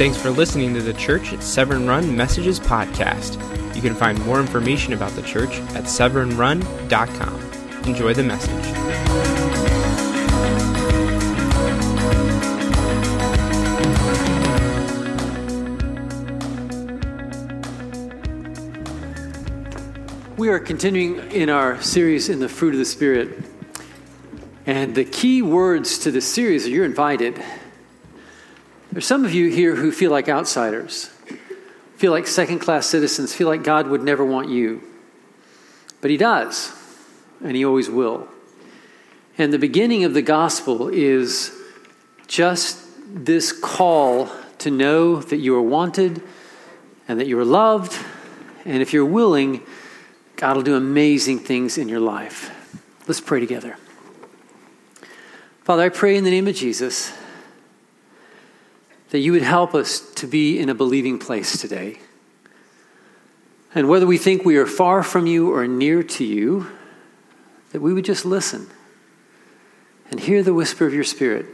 Thanks 0.00 0.16
for 0.16 0.30
listening 0.30 0.72
to 0.72 0.80
the 0.80 0.94
Church 0.94 1.34
at 1.34 1.42
Severn 1.42 1.86
Run 1.86 2.16
Messages 2.16 2.58
podcast. 2.58 3.34
You 3.76 3.82
can 3.82 3.94
find 3.94 4.18
more 4.24 4.40
information 4.40 4.94
about 4.94 5.12
the 5.12 5.20
church 5.20 5.50
at 5.74 5.84
severnrun.com. 5.84 7.86
Enjoy 7.86 8.14
the 8.14 8.22
message. 8.22 8.50
We 20.38 20.48
are 20.48 20.58
continuing 20.58 21.30
in 21.30 21.50
our 21.50 21.78
series 21.82 22.30
in 22.30 22.40
the 22.40 22.48
fruit 22.48 22.72
of 22.72 22.78
the 22.78 22.86
Spirit. 22.86 23.44
And 24.64 24.94
the 24.94 25.04
key 25.04 25.42
words 25.42 25.98
to 25.98 26.10
this 26.10 26.26
series 26.26 26.66
are 26.66 26.70
you're 26.70 26.86
invited. 26.86 27.44
There's 28.92 29.06
some 29.06 29.24
of 29.24 29.32
you 29.32 29.50
here 29.50 29.76
who 29.76 29.92
feel 29.92 30.10
like 30.10 30.28
outsiders, 30.28 31.10
feel 31.96 32.10
like 32.10 32.26
second 32.26 32.58
class 32.58 32.86
citizens, 32.86 33.32
feel 33.32 33.46
like 33.46 33.62
God 33.62 33.86
would 33.86 34.02
never 34.02 34.24
want 34.24 34.48
you. 34.48 34.82
But 36.00 36.10
He 36.10 36.16
does, 36.16 36.72
and 37.40 37.56
He 37.56 37.64
always 37.64 37.88
will. 37.88 38.26
And 39.38 39.52
the 39.52 39.58
beginning 39.58 40.02
of 40.02 40.12
the 40.12 40.22
gospel 40.22 40.88
is 40.88 41.52
just 42.26 42.84
this 43.06 43.52
call 43.52 44.28
to 44.58 44.70
know 44.70 45.16
that 45.16 45.38
you 45.38 45.54
are 45.54 45.62
wanted 45.62 46.20
and 47.06 47.20
that 47.20 47.28
you 47.28 47.38
are 47.38 47.44
loved. 47.44 47.96
And 48.64 48.82
if 48.82 48.92
you're 48.92 49.04
willing, 49.04 49.62
God 50.34 50.56
will 50.56 50.62
do 50.62 50.76
amazing 50.76 51.38
things 51.38 51.78
in 51.78 51.88
your 51.88 52.00
life. 52.00 52.50
Let's 53.06 53.20
pray 53.20 53.38
together. 53.38 53.76
Father, 55.62 55.84
I 55.84 55.88
pray 55.90 56.16
in 56.16 56.24
the 56.24 56.30
name 56.30 56.48
of 56.48 56.56
Jesus 56.56 57.12
that 59.10 59.18
you 59.18 59.32
would 59.32 59.42
help 59.42 59.74
us 59.74 60.00
to 60.14 60.26
be 60.26 60.58
in 60.58 60.68
a 60.68 60.74
believing 60.74 61.18
place 61.18 61.60
today. 61.60 61.98
And 63.74 63.88
whether 63.88 64.06
we 64.06 64.18
think 64.18 64.44
we 64.44 64.56
are 64.56 64.66
far 64.66 65.02
from 65.02 65.26
you 65.26 65.54
or 65.54 65.66
near 65.66 66.02
to 66.02 66.24
you, 66.24 66.66
that 67.70 67.80
we 67.80 67.92
would 67.92 68.04
just 68.04 68.24
listen 68.24 68.68
and 70.10 70.18
hear 70.18 70.42
the 70.42 70.54
whisper 70.54 70.86
of 70.86 70.94
your 70.94 71.04
Spirit 71.04 71.46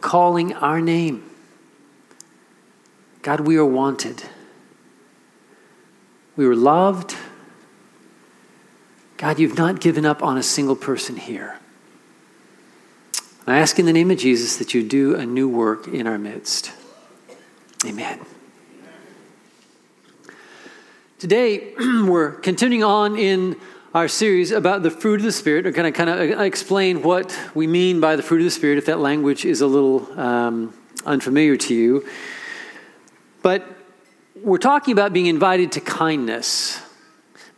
calling 0.00 0.54
our 0.54 0.80
name. 0.80 1.28
God, 3.22 3.40
we 3.40 3.56
are 3.56 3.66
wanted. 3.66 4.22
We 6.36 6.46
were 6.46 6.56
loved. 6.56 7.16
God, 9.16 9.38
you've 9.38 9.58
not 9.58 9.80
given 9.80 10.06
up 10.06 10.22
on 10.22 10.38
a 10.38 10.42
single 10.42 10.76
person 10.76 11.16
here. 11.16 11.58
I 13.50 13.58
ask 13.58 13.78
in 13.78 13.86
the 13.86 13.92
name 13.92 14.10
of 14.12 14.18
Jesus 14.18 14.58
that 14.58 14.74
you 14.74 14.82
do 14.82 15.16
a 15.16 15.26
new 15.26 15.48
work 15.48 15.88
in 15.88 16.06
our 16.06 16.18
midst. 16.18 16.70
Amen. 17.84 18.20
Today, 21.18 21.74
we're 21.78 22.30
continuing 22.30 22.84
on 22.84 23.16
in 23.16 23.56
our 23.92 24.06
series 24.06 24.52
about 24.52 24.84
the 24.84 24.90
fruit 24.90 25.16
of 25.16 25.22
the 25.22 25.32
Spirit. 25.32 25.64
We're 25.64 25.72
going 25.72 25.92
to 25.92 25.96
kind 25.96 26.10
of 26.10 26.40
explain 26.40 27.02
what 27.02 27.36
we 27.52 27.66
mean 27.66 27.98
by 27.98 28.14
the 28.14 28.22
fruit 28.22 28.38
of 28.38 28.44
the 28.44 28.52
Spirit 28.52 28.78
if 28.78 28.86
that 28.86 29.00
language 29.00 29.44
is 29.44 29.62
a 29.62 29.66
little 29.66 30.20
um, 30.20 30.72
unfamiliar 31.04 31.56
to 31.56 31.74
you. 31.74 32.06
But 33.42 33.66
we're 34.36 34.58
talking 34.58 34.92
about 34.92 35.12
being 35.12 35.26
invited 35.26 35.72
to 35.72 35.80
kindness, 35.80 36.80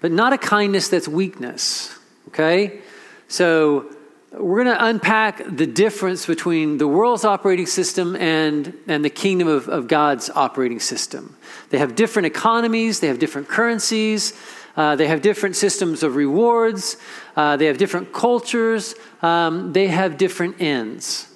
but 0.01 0.11
not 0.11 0.33
a 0.33 0.39
kindness 0.39 0.89
that's 0.89 1.07
weakness, 1.07 1.95
okay? 2.29 2.81
So, 3.29 3.95
we're 4.35 4.65
going 4.65 4.77
to 4.77 4.85
unpack 4.85 5.43
the 5.47 5.67
difference 5.67 6.25
between 6.25 6.79
the 6.79 6.89
world's 6.89 7.25
operating 7.25 7.67
system 7.67 8.17
and, 8.17 8.73
and 8.87 9.05
the 9.05 9.11
kingdom 9.11 9.47
of, 9.47 9.69
of 9.69 9.89
God's 9.89 10.31
operating 10.31 10.81
system. 10.81 11.37
They 11.69 11.79
have 11.79 11.95
different 11.95 12.27
economies, 12.27 13.01
they 13.01 13.09
have 13.09 13.19
different 13.19 13.49
currencies, 13.49 14.33
uh, 14.75 14.97
they 14.97 15.07
have 15.07 15.21
different 15.21 15.57
systems 15.57 16.03
of 16.03 16.17
rewards, 16.17 16.97
uh, 17.37 17.59
they 17.59 17.67
have 17.67 17.77
different 17.77 18.15
cultures, 18.15 18.95
um, 19.21 19.75
they 19.75 19.89
have 19.89 20.17
different 20.17 20.63
ends. 20.63 21.29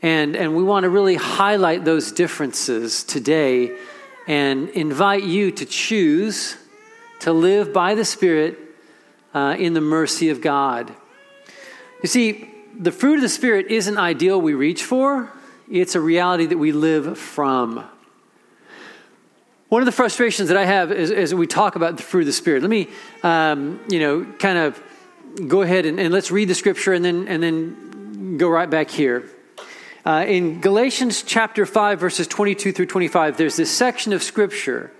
And, 0.00 0.34
and 0.34 0.56
we 0.56 0.64
want 0.64 0.84
to 0.84 0.90
really 0.90 1.16
highlight 1.16 1.84
those 1.84 2.12
differences 2.12 3.04
today 3.04 3.76
and 4.26 4.70
invite 4.70 5.22
you 5.22 5.50
to 5.52 5.66
choose 5.66 6.56
to 7.20 7.32
live 7.32 7.72
by 7.72 7.94
the 7.94 8.04
Spirit 8.04 8.58
uh, 9.34 9.54
in 9.58 9.74
the 9.74 9.80
mercy 9.80 10.30
of 10.30 10.40
God. 10.40 10.94
You 12.02 12.08
see, 12.08 12.50
the 12.76 12.90
fruit 12.90 13.16
of 13.16 13.20
the 13.20 13.28
Spirit 13.28 13.70
isn't 13.70 13.96
ideal 13.96 14.40
we 14.40 14.54
reach 14.54 14.82
for, 14.82 15.30
it's 15.70 15.94
a 15.94 16.00
reality 16.00 16.46
that 16.46 16.58
we 16.58 16.72
live 16.72 17.16
from. 17.16 17.84
One 19.68 19.80
of 19.80 19.86
the 19.86 19.92
frustrations 19.92 20.48
that 20.48 20.58
I 20.58 20.64
have 20.64 20.90
is, 20.90 21.12
as 21.12 21.32
we 21.32 21.46
talk 21.46 21.76
about 21.76 21.96
the 21.96 22.02
fruit 22.02 22.22
of 22.22 22.26
the 22.26 22.32
Spirit. 22.32 22.62
Let 22.62 22.70
me, 22.70 22.88
um, 23.22 23.80
you 23.88 24.00
know, 24.00 24.24
kind 24.38 24.58
of 24.58 24.82
go 25.46 25.62
ahead 25.62 25.86
and, 25.86 26.00
and, 26.00 26.12
let's 26.12 26.30
read 26.30 26.48
the 26.48 26.54
scripture 26.54 26.92
and 26.92 27.04
then, 27.04 27.26
and 27.28 27.42
then 27.42 28.36
go 28.36 28.48
right 28.48 28.68
back 28.68 28.90
here. 28.90 29.30
Uh, 30.04 30.24
in 30.26 30.60
Galatians 30.60 31.22
chapter 31.22 31.64
5, 31.64 32.00
verses 32.00 32.26
22 32.26 32.72
through 32.72 32.86
25, 32.86 33.36
there's 33.36 33.56
this 33.56 33.70
section 33.70 34.12
of 34.12 34.22
scripture 34.22 34.92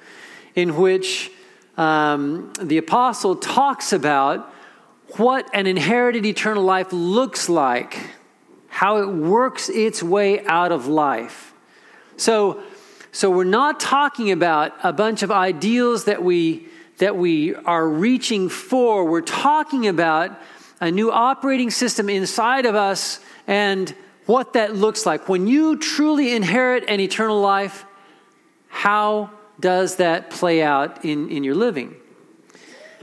in 0.55 0.77
which 0.77 1.33
um, 1.77 2.53
the 2.61 2.79
apostle 2.79 3.34
talks 3.37 3.93
about 3.93 4.52
what 5.19 5.49
an 5.55 5.67
inherited 5.67 6.25
eternal 6.27 6.62
life 6.62 6.93
looks 6.93 7.49
like, 7.49 7.99
how 8.69 8.99
it 8.99 9.06
works 9.06 9.69
its 9.69 10.03
way 10.03 10.45
out 10.47 10.73
of 10.73 10.87
life. 10.87 11.53
So, 12.17 12.62
so 13.12 13.31
we're 13.31 13.45
not 13.45 13.81
talking 13.81 14.31
about 14.31 14.72
a 14.83 14.93
bunch 14.93 15.22
of 15.22 15.31
ideals 15.31 16.05
that 16.05 16.22
we 16.22 16.69
that 16.99 17.17
we 17.17 17.55
are 17.55 17.89
reaching 17.89 18.49
for. 18.49 19.05
We're 19.05 19.22
talking 19.22 19.89
about 19.89 20.39
a 20.81 20.91
new 20.91 21.11
operating 21.11 21.71
system 21.71 22.09
inside 22.09 22.65
of 22.65 22.75
us 22.75 23.19
and 23.47 23.93
what 24.27 24.53
that 24.53 24.77
looks 24.77 25.05
like. 25.05 25.28
When 25.28 25.47
you 25.47 25.78
truly 25.78 26.33
inherit 26.33 26.84
an 26.89 27.01
eternal 27.01 27.41
life, 27.41 27.84
how 28.69 29.31
does 29.59 29.97
that 29.97 30.31
play 30.31 30.62
out 30.62 31.05
in, 31.05 31.28
in 31.28 31.45
your 31.45 31.55
living? 31.55 31.97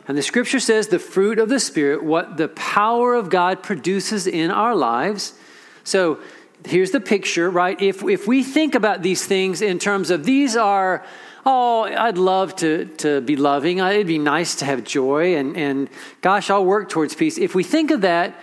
And 0.09 0.17
the 0.17 0.23
scripture 0.23 0.59
says 0.59 0.87
the 0.87 0.97
fruit 0.97 1.37
of 1.37 1.49
the 1.49 1.59
Spirit, 1.59 2.03
what 2.03 2.35
the 2.35 2.47
power 2.47 3.13
of 3.13 3.29
God 3.29 3.61
produces 3.61 4.25
in 4.25 4.49
our 4.49 4.75
lives. 4.75 5.35
So 5.83 6.17
here's 6.65 6.89
the 6.89 6.99
picture, 6.99 7.47
right? 7.47 7.79
If, 7.79 8.03
if 8.03 8.27
we 8.27 8.41
think 8.41 8.73
about 8.73 9.03
these 9.03 9.23
things 9.27 9.61
in 9.61 9.77
terms 9.77 10.09
of 10.09 10.25
these 10.25 10.57
are, 10.57 11.05
oh, 11.45 11.83
I'd 11.83 12.17
love 12.17 12.55
to, 12.55 12.85
to 12.97 13.21
be 13.21 13.35
loving, 13.35 13.77
it'd 13.77 14.07
be 14.07 14.17
nice 14.17 14.55
to 14.55 14.65
have 14.65 14.83
joy, 14.83 15.35
and, 15.35 15.55
and 15.55 15.89
gosh, 16.21 16.49
I'll 16.49 16.65
work 16.65 16.89
towards 16.89 17.13
peace. 17.13 17.37
If 17.37 17.53
we 17.53 17.63
think 17.63 17.91
of 17.91 18.01
that, 18.01 18.33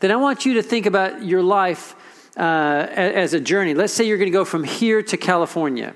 then 0.00 0.10
I 0.10 0.16
want 0.16 0.44
you 0.44 0.52
to 0.54 0.62
think 0.62 0.84
about 0.84 1.24
your 1.24 1.42
life 1.42 1.96
uh, 2.36 2.86
as 2.90 3.32
a 3.32 3.40
journey. 3.40 3.72
Let's 3.72 3.94
say 3.94 4.04
you're 4.04 4.18
going 4.18 4.30
to 4.30 4.38
go 4.38 4.44
from 4.44 4.62
here 4.62 5.02
to 5.02 5.16
California. 5.16 5.94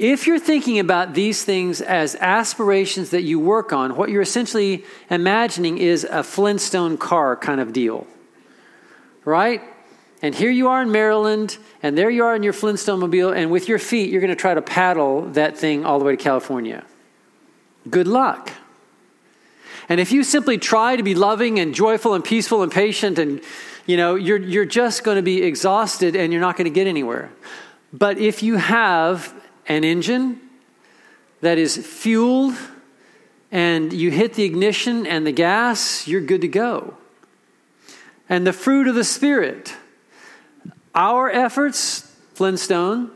If 0.00 0.26
you're 0.26 0.38
thinking 0.38 0.78
about 0.78 1.12
these 1.12 1.44
things 1.44 1.82
as 1.82 2.14
aspirations 2.14 3.10
that 3.10 3.20
you 3.20 3.38
work 3.38 3.70
on, 3.70 3.96
what 3.96 4.08
you're 4.08 4.22
essentially 4.22 4.82
imagining 5.10 5.76
is 5.76 6.04
a 6.04 6.22
Flintstone 6.22 6.96
car 6.96 7.36
kind 7.36 7.60
of 7.60 7.74
deal. 7.74 8.06
Right? 9.26 9.60
And 10.22 10.34
here 10.34 10.50
you 10.50 10.68
are 10.68 10.80
in 10.80 10.90
Maryland, 10.90 11.58
and 11.82 11.98
there 11.98 12.08
you 12.08 12.24
are 12.24 12.34
in 12.34 12.42
your 12.42 12.54
Flintstone 12.54 13.00
mobile, 13.00 13.30
and 13.30 13.50
with 13.50 13.68
your 13.68 13.78
feet, 13.78 14.08
you're 14.08 14.22
going 14.22 14.30
to 14.30 14.40
try 14.40 14.54
to 14.54 14.62
paddle 14.62 15.26
that 15.32 15.58
thing 15.58 15.84
all 15.84 15.98
the 15.98 16.06
way 16.06 16.16
to 16.16 16.22
California. 16.22 16.82
Good 17.90 18.08
luck. 18.08 18.52
And 19.90 20.00
if 20.00 20.12
you 20.12 20.24
simply 20.24 20.56
try 20.56 20.96
to 20.96 21.02
be 21.02 21.14
loving 21.14 21.60
and 21.60 21.74
joyful 21.74 22.14
and 22.14 22.24
peaceful 22.24 22.62
and 22.62 22.72
patient, 22.72 23.18
and 23.18 23.42
you 23.84 23.98
know, 23.98 24.14
you're, 24.14 24.38
you're 24.38 24.64
just 24.64 25.04
going 25.04 25.16
to 25.16 25.22
be 25.22 25.42
exhausted 25.42 26.16
and 26.16 26.32
you're 26.32 26.40
not 26.40 26.56
going 26.56 26.64
to 26.64 26.74
get 26.74 26.86
anywhere. 26.86 27.30
But 27.92 28.16
if 28.16 28.42
you 28.42 28.56
have 28.56 29.34
an 29.70 29.84
engine 29.84 30.40
that 31.42 31.56
is 31.56 31.76
fueled 31.76 32.56
and 33.52 33.92
you 33.92 34.10
hit 34.10 34.34
the 34.34 34.42
ignition 34.42 35.06
and 35.06 35.24
the 35.24 35.32
gas, 35.32 36.08
you're 36.08 36.20
good 36.20 36.40
to 36.40 36.48
go. 36.48 36.96
And 38.28 38.44
the 38.44 38.52
fruit 38.52 38.88
of 38.88 38.96
the 38.96 39.04
Spirit, 39.04 39.74
our 40.92 41.30
efforts, 41.30 42.00
Flintstone, 42.34 43.12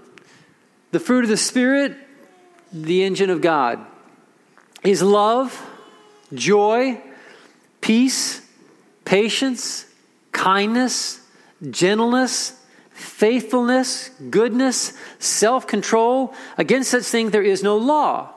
the 0.93 1.01
fruit 1.01 1.25
of 1.25 1.31
the 1.31 1.37
Spirit, 1.37 1.97
the 2.73 3.03
engine 3.03 3.31
of 3.31 3.41
God, 3.41 3.85
is 4.85 5.03
love, 5.03 5.61
joy, 6.33 7.01
peace, 7.81 8.41
patience, 9.05 9.87
kindness, 10.31 11.21
gentleness, 11.69 12.61
faithfulness, 12.95 14.11
goodness, 14.31 14.95
self 15.19 15.67
control. 15.67 16.35
Against 16.57 16.91
such 16.91 17.05
things 17.05 17.33
there 17.33 17.43
is 17.43 17.63
no 17.63 17.77
law. 17.77 18.31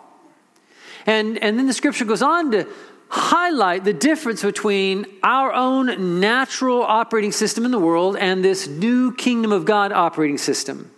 And, 1.05 1.41
and 1.41 1.57
then 1.57 1.67
the 1.67 1.73
scripture 1.73 2.03
goes 2.03 2.21
on 2.21 2.51
to 2.51 2.67
highlight 3.09 3.85
the 3.85 3.93
difference 3.93 4.41
between 4.41 5.05
our 5.23 5.53
own 5.53 6.19
natural 6.19 6.83
operating 6.83 7.31
system 7.31 7.63
in 7.63 7.71
the 7.71 7.79
world 7.79 8.17
and 8.17 8.43
this 8.43 8.67
new 8.67 9.13
kingdom 9.13 9.53
of 9.53 9.63
God 9.63 9.93
operating 9.93 10.37
system. 10.37 10.91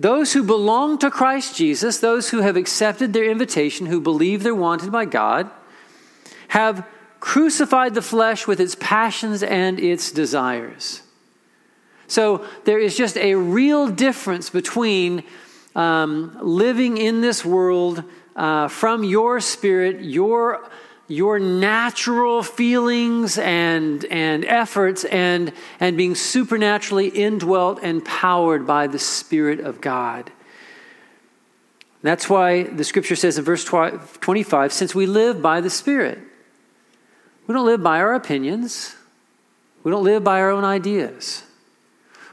Those 0.00 0.32
who 0.32 0.42
belong 0.42 0.98
to 0.98 1.10
Christ 1.10 1.54
Jesus, 1.54 1.98
those 1.98 2.30
who 2.30 2.40
have 2.40 2.56
accepted 2.56 3.12
their 3.12 3.30
invitation, 3.30 3.86
who 3.86 4.00
believe 4.00 4.42
they're 4.42 4.52
wanted 4.52 4.90
by 4.90 5.04
God, 5.04 5.48
have 6.48 6.84
crucified 7.20 7.94
the 7.94 8.02
flesh 8.02 8.48
with 8.48 8.58
its 8.58 8.76
passions 8.80 9.44
and 9.44 9.78
its 9.78 10.10
desires. 10.10 11.03
So 12.06 12.44
there 12.64 12.78
is 12.78 12.96
just 12.96 13.16
a 13.16 13.34
real 13.34 13.88
difference 13.88 14.50
between 14.50 15.24
um, 15.74 16.36
living 16.40 16.98
in 16.98 17.20
this 17.20 17.44
world 17.44 18.04
uh, 18.36 18.68
from 18.68 19.04
your 19.04 19.40
spirit, 19.40 20.02
your 20.02 20.68
your 21.06 21.38
natural 21.38 22.42
feelings 22.42 23.36
and, 23.36 24.04
and 24.06 24.44
efforts 24.44 25.04
and, 25.04 25.52
and 25.78 25.96
being 25.96 26.14
supernaturally 26.14 27.08
indwelt 27.08 27.78
and 27.82 28.04
powered 28.04 28.66
by 28.66 28.86
the 28.86 28.98
Spirit 28.98 29.60
of 29.60 29.80
God. 29.80 30.32
That's 32.02 32.28
why 32.28 32.64
the 32.64 32.84
scripture 32.84 33.16
says 33.16 33.38
in 33.38 33.44
verse 33.44 33.64
25 33.64 34.72
since 34.72 34.94
we 34.94 35.06
live 35.06 35.42
by 35.42 35.60
the 35.60 35.70
Spirit, 35.70 36.18
we 37.46 37.54
don't 37.54 37.66
live 37.66 37.82
by 37.82 37.98
our 37.98 38.14
opinions, 38.14 38.94
we 39.82 39.90
don't 39.90 40.04
live 40.04 40.24
by 40.24 40.40
our 40.40 40.50
own 40.50 40.64
ideas, 40.64 41.42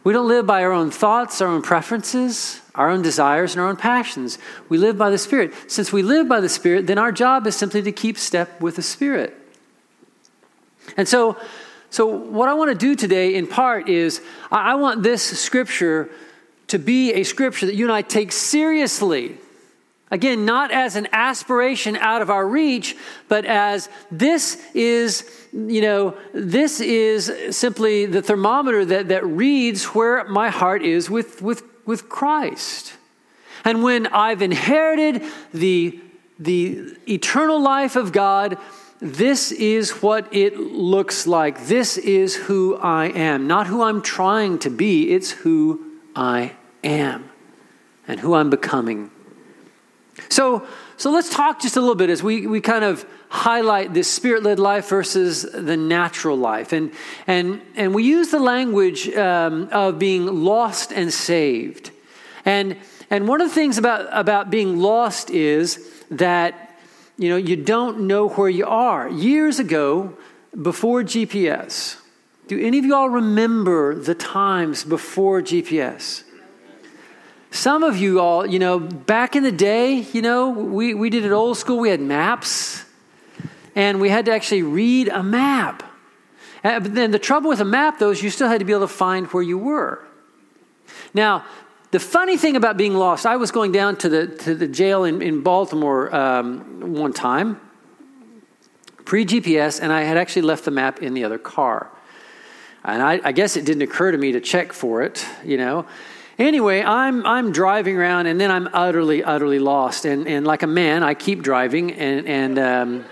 we 0.04 0.14
don't 0.14 0.28
live 0.28 0.46
by 0.48 0.64
our 0.64 0.72
own 0.72 0.92
thoughts, 0.92 1.42
our 1.42 1.48
own 1.48 1.62
preferences 1.62 2.62
our 2.76 2.90
own 2.90 3.02
desires 3.02 3.54
and 3.54 3.62
our 3.62 3.68
own 3.68 3.76
passions. 3.76 4.38
We 4.70 4.78
live 4.78 4.98
by 4.98 5.10
the 5.10 5.18
Spirit. 5.18 5.54
Since 5.68 5.92
we 5.92 6.04
live 6.04 6.28
by 6.28 6.40
the 6.40 6.50
Spirit, 6.50 6.88
then 6.88 6.98
our 6.98 7.12
job 7.12 7.46
is 7.48 7.56
simply 7.56 7.82
to 7.82 7.92
keep 7.92 8.18
step 8.18 8.62
with 8.62 8.78
the 8.78 8.82
Spirit. 8.82 9.36
And 10.96 11.08
so, 11.08 11.38
so 11.90 12.06
what 12.06 12.48
I 12.48 12.54
want 12.54 12.72
to 12.72 12.76
do 12.76 12.96
today, 12.96 13.36
in 13.36 13.48
part, 13.48 13.90
is 13.90 14.22
I 14.52 14.76
want 14.76 15.04
this 15.04 15.22
scripture 15.40 16.10
to 16.68 16.80
be 16.80 17.14
a 17.14 17.24
scripture 17.24 17.66
that 17.66 17.76
you 17.76 17.86
and 17.86 17.92
I 17.92 18.02
take 18.02 18.32
seriously. 18.32 19.38
Again, 20.12 20.46
not 20.46 20.72
as 20.72 20.96
an 20.96 21.08
aspiration 21.14 21.96
out 21.96 22.22
of 22.22 22.30
our 22.30 22.46
reach, 22.46 22.98
but 23.30 23.46
as 23.46 23.90
this 24.12 24.62
is, 24.74 25.30
you 25.54 25.82
know, 25.82 26.18
this 26.34 26.82
is 26.82 27.56
simply 27.56 28.06
the 28.06 28.22
thermometer 28.22 28.84
that, 28.86 29.08
that 29.08 29.26
reads 29.26 29.86
where 29.86 30.24
my 30.26 30.50
heart 30.50 30.84
is 30.84 31.10
with, 31.10 31.42
with 31.42 31.64
with 31.86 32.10
Christ. 32.10 32.94
And 33.64 33.84
when 33.84 34.08
I've 34.08 34.42
inherited 34.42 35.24
the, 35.54 36.00
the 36.40 36.96
eternal 37.08 37.62
life 37.62 37.96
of 37.96 38.12
God, 38.12 38.58
this 39.00 39.52
is 39.52 39.92
what 40.02 40.34
it 40.34 40.58
looks 40.58 41.28
like. 41.28 41.66
This 41.66 41.98
is 41.98 42.36
who 42.36 42.78
I 42.78 43.08
am. 43.08 43.48
Not 43.48 43.68
who 43.68 43.82
I'm 43.82 44.02
trying 44.02 44.60
to 44.60 44.70
be, 44.70 45.12
it's 45.12 45.32
who 45.32 46.00
I 46.16 46.54
am 46.84 47.30
and 48.08 48.20
who 48.20 48.34
I'm 48.34 48.50
becoming. 48.50 49.12
So, 50.30 50.68
so 50.98 51.12
let's 51.12 51.30
talk 51.30 51.62
just 51.62 51.78
a 51.78 51.80
little 51.80 51.96
bit 51.96 52.10
as 52.10 52.22
we, 52.22 52.48
we 52.48 52.62
kind 52.62 52.84
of 52.84 53.06
highlight 53.30 53.94
this 53.94 54.12
spirit 54.12 54.44
led 54.44 54.60
life 54.60 54.90
versus 54.90 55.44
the 55.44 55.78
natural 55.78 56.38
life. 56.38 56.74
And, 56.74 56.92
and, 57.28 57.62
and 57.76 57.96
we 57.96 58.04
use 58.04 58.30
the 58.30 58.40
language 58.40 59.10
um, 59.10 59.70
of 59.72 59.98
being 60.00 60.44
lost 60.44 60.92
and 60.92 61.14
saved. 61.14 61.92
And, 62.46 62.78
and 63.10 63.28
one 63.28 63.42
of 63.42 63.50
the 63.50 63.54
things 63.54 63.78
about, 63.78 64.08
about 64.12 64.50
being 64.50 64.80
lost 64.80 65.30
is 65.30 65.92
that 66.12 66.72
you 67.18 67.30
know 67.30 67.38
you 67.38 67.56
don't 67.56 68.02
know 68.08 68.30
where 68.30 68.50
you 68.50 68.66
are. 68.66 69.10
Years 69.10 69.60
ago, 69.60 70.18
before 70.60 71.04
GPS, 71.04 71.98
do 72.48 72.60
any 72.60 72.80
of 72.80 72.86
you 72.86 72.96
all 72.96 73.10
remember 73.10 73.96
the 73.96 74.16
times 74.16 74.84
before 74.84 75.42
GPS? 75.42 76.24
Some 77.52 77.84
of 77.84 77.98
you 77.98 78.22
all, 78.22 78.46
you 78.46 78.60
know, 78.60 78.80
back 78.80 79.36
in 79.36 79.44
the 79.44 79.52
day, 79.52 80.06
you 80.14 80.22
know, 80.22 80.50
we, 80.50 80.94
we 80.94 81.10
did 81.10 81.26
it 81.26 81.32
old 81.32 81.58
school. 81.58 81.80
We 81.80 81.90
had 81.90 82.00
maps 82.00 82.86
and 83.76 84.00
we 84.00 84.10
had 84.10 84.26
to 84.26 84.32
actually 84.32 84.64
read 84.64 85.10
a 85.10 85.22
map. 85.22 85.84
And, 86.64 86.84
but 86.84 86.96
then 86.96 87.12
the 87.12 87.20
trouble 87.20 87.50
with 87.50 87.60
a 87.60 87.66
map, 87.66 88.00
though, 88.00 88.12
is 88.12 88.24
you 88.24 88.30
still 88.30 88.48
had 88.48 88.60
to 88.60 88.66
be 88.66 88.72
able 88.72 88.88
to 88.88 88.94
find 88.94 89.28
where 89.28 89.44
you 89.44 89.58
were. 89.58 90.02
Now, 91.14 91.44
the 91.92 92.00
funny 92.00 92.38
thing 92.38 92.56
about 92.56 92.78
being 92.78 92.94
lost, 92.94 93.26
I 93.26 93.36
was 93.36 93.52
going 93.52 93.74
down 93.74 93.98
to 93.98 94.10
the, 94.10 94.28
to 94.28 94.56
the 94.56 94.68
jail 94.68 95.04
in, 95.04 95.22
in 95.22 95.42
Baltimore 95.42 96.14
um, 96.16 96.94
one 96.94 97.12
time, 97.12 97.60
pre 99.04 99.26
GPS, 99.26 99.82
and 99.82 99.92
I 99.92 100.04
had 100.04 100.16
actually 100.16 100.44
left 100.44 100.64
the 100.64 100.72
map 100.72 101.02
in 101.02 101.14
the 101.14 101.26
other 101.26 101.38
car. 101.38 101.92
And 102.86 103.02
I, 103.02 103.20
I 103.26 103.32
guess 103.34 103.58
it 103.58 103.66
didn't 103.66 103.84
occur 103.84 104.12
to 104.12 104.18
me 104.18 104.32
to 104.32 104.40
check 104.40 104.72
for 104.72 105.02
it, 105.02 105.26
you 105.44 105.58
know. 105.58 105.86
Anyway, 106.42 106.82
I'm, 106.82 107.24
I'm 107.24 107.52
driving 107.52 107.96
around 107.98 108.26
and 108.26 108.42
then 108.42 108.50
I'm 108.50 108.68
utterly, 108.74 109.24
utterly 109.24 109.60
lost. 109.60 110.06
And, 110.06 110.28
and 110.28 110.44
like 110.46 110.64
a 110.64 110.68
man, 110.68 111.04
I 111.04 111.14
keep 111.14 111.44
driving 111.44 111.94
and, 111.94 112.28
and 112.28 112.60
um, 112.60 113.06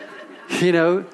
you 0.60 0.70
know, 0.70 1.06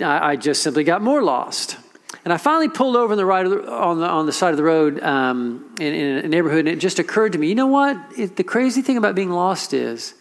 I, 0.00 0.30
I, 0.30 0.36
just 0.36 0.62
simply 0.62 0.84
got 0.84 1.02
more 1.02 1.22
lost. 1.22 1.76
And 2.24 2.32
I 2.32 2.38
finally 2.38 2.70
pulled 2.70 2.96
over 2.96 3.12
on 3.12 3.18
the, 3.18 3.26
right 3.26 3.46
the, 3.46 3.70
on, 3.70 4.00
the, 4.00 4.06
on 4.06 4.24
the 4.24 4.32
side 4.32 4.52
of 4.52 4.56
the 4.56 4.62
road 4.62 5.02
um, 5.02 5.74
in, 5.78 5.92
in, 5.92 6.24
a 6.24 6.28
neighborhood, 6.28 6.60
and 6.60 6.68
it 6.68 6.80
just 6.80 6.98
occurred 6.98 7.32
to 7.32 7.38
me 7.38 7.48
you 7.48 7.54
know 7.54 7.66
what? 7.66 7.98
It, 8.16 8.36
the 8.36 8.44
crazy 8.44 8.80
thing 8.80 8.96
about 8.96 9.14
being 9.14 9.30
lost 9.30 9.74
is 9.74 10.14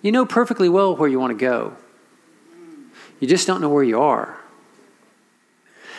you 0.00 0.12
know 0.12 0.24
perfectly 0.24 0.68
well 0.68 0.94
where 0.94 1.08
you 1.08 1.18
want 1.18 1.36
to 1.36 1.44
go, 1.44 1.76
you 3.18 3.26
just 3.26 3.48
don't 3.48 3.60
know 3.60 3.68
where 3.68 3.82
you 3.82 4.00
are. 4.00 4.38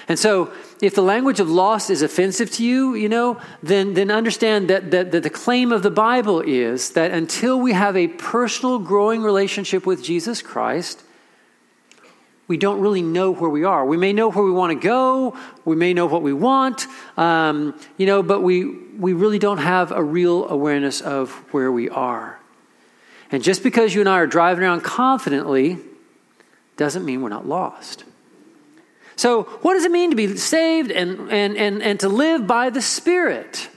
And 0.07 0.19
so, 0.19 0.51
if 0.81 0.93
the 0.93 1.01
language 1.01 1.39
of 1.39 1.49
lost 1.49 1.89
is 1.89 2.01
offensive 2.01 2.51
to 2.51 2.63
you, 2.63 2.93
you 2.93 3.09
know, 3.09 3.41
then, 3.63 3.95
then 3.95 4.11
understand 4.11 4.69
that, 4.69 4.91
that, 4.91 5.11
that 5.11 5.23
the 5.23 5.29
claim 5.29 5.71
of 5.71 5.81
the 5.81 5.89
Bible 5.89 6.41
is 6.41 6.91
that 6.91 7.11
until 7.11 7.59
we 7.59 7.73
have 7.73 7.97
a 7.97 8.07
personal, 8.07 8.77
growing 8.77 9.23
relationship 9.23 9.85
with 9.85 10.03
Jesus 10.03 10.43
Christ, 10.43 11.01
we 12.47 12.57
don't 12.57 12.79
really 12.79 13.01
know 13.01 13.31
where 13.31 13.49
we 13.49 13.63
are. 13.63 13.83
We 13.83 13.97
may 13.97 14.13
know 14.13 14.29
where 14.29 14.45
we 14.45 14.51
want 14.51 14.79
to 14.79 14.87
go, 14.87 15.35
we 15.63 15.75
may 15.75 15.93
know 15.93 16.05
what 16.05 16.21
we 16.21 16.33
want, 16.33 16.85
um, 17.17 17.77
you 17.97 18.05
know, 18.05 18.21
but 18.21 18.41
we, 18.41 18.65
we 18.65 19.13
really 19.13 19.39
don't 19.39 19.57
have 19.57 19.91
a 19.91 20.03
real 20.03 20.47
awareness 20.49 21.01
of 21.01 21.31
where 21.51 21.71
we 21.71 21.89
are. 21.89 22.39
And 23.31 23.43
just 23.43 23.63
because 23.63 23.95
you 23.95 24.01
and 24.01 24.09
I 24.09 24.19
are 24.19 24.27
driving 24.27 24.63
around 24.63 24.81
confidently 24.81 25.79
doesn't 26.77 27.03
mean 27.03 27.21
we're 27.23 27.29
not 27.29 27.47
lost. 27.47 28.03
So, 29.15 29.43
what 29.43 29.73
does 29.73 29.85
it 29.85 29.91
mean 29.91 30.09
to 30.09 30.15
be 30.15 30.35
saved 30.35 30.91
and, 30.91 31.31
and, 31.31 31.57
and, 31.57 31.81
and 31.81 31.99
to 32.01 32.09
live 32.09 32.45
by 32.45 32.69
the 32.69 32.81
Spirit? 32.81 33.69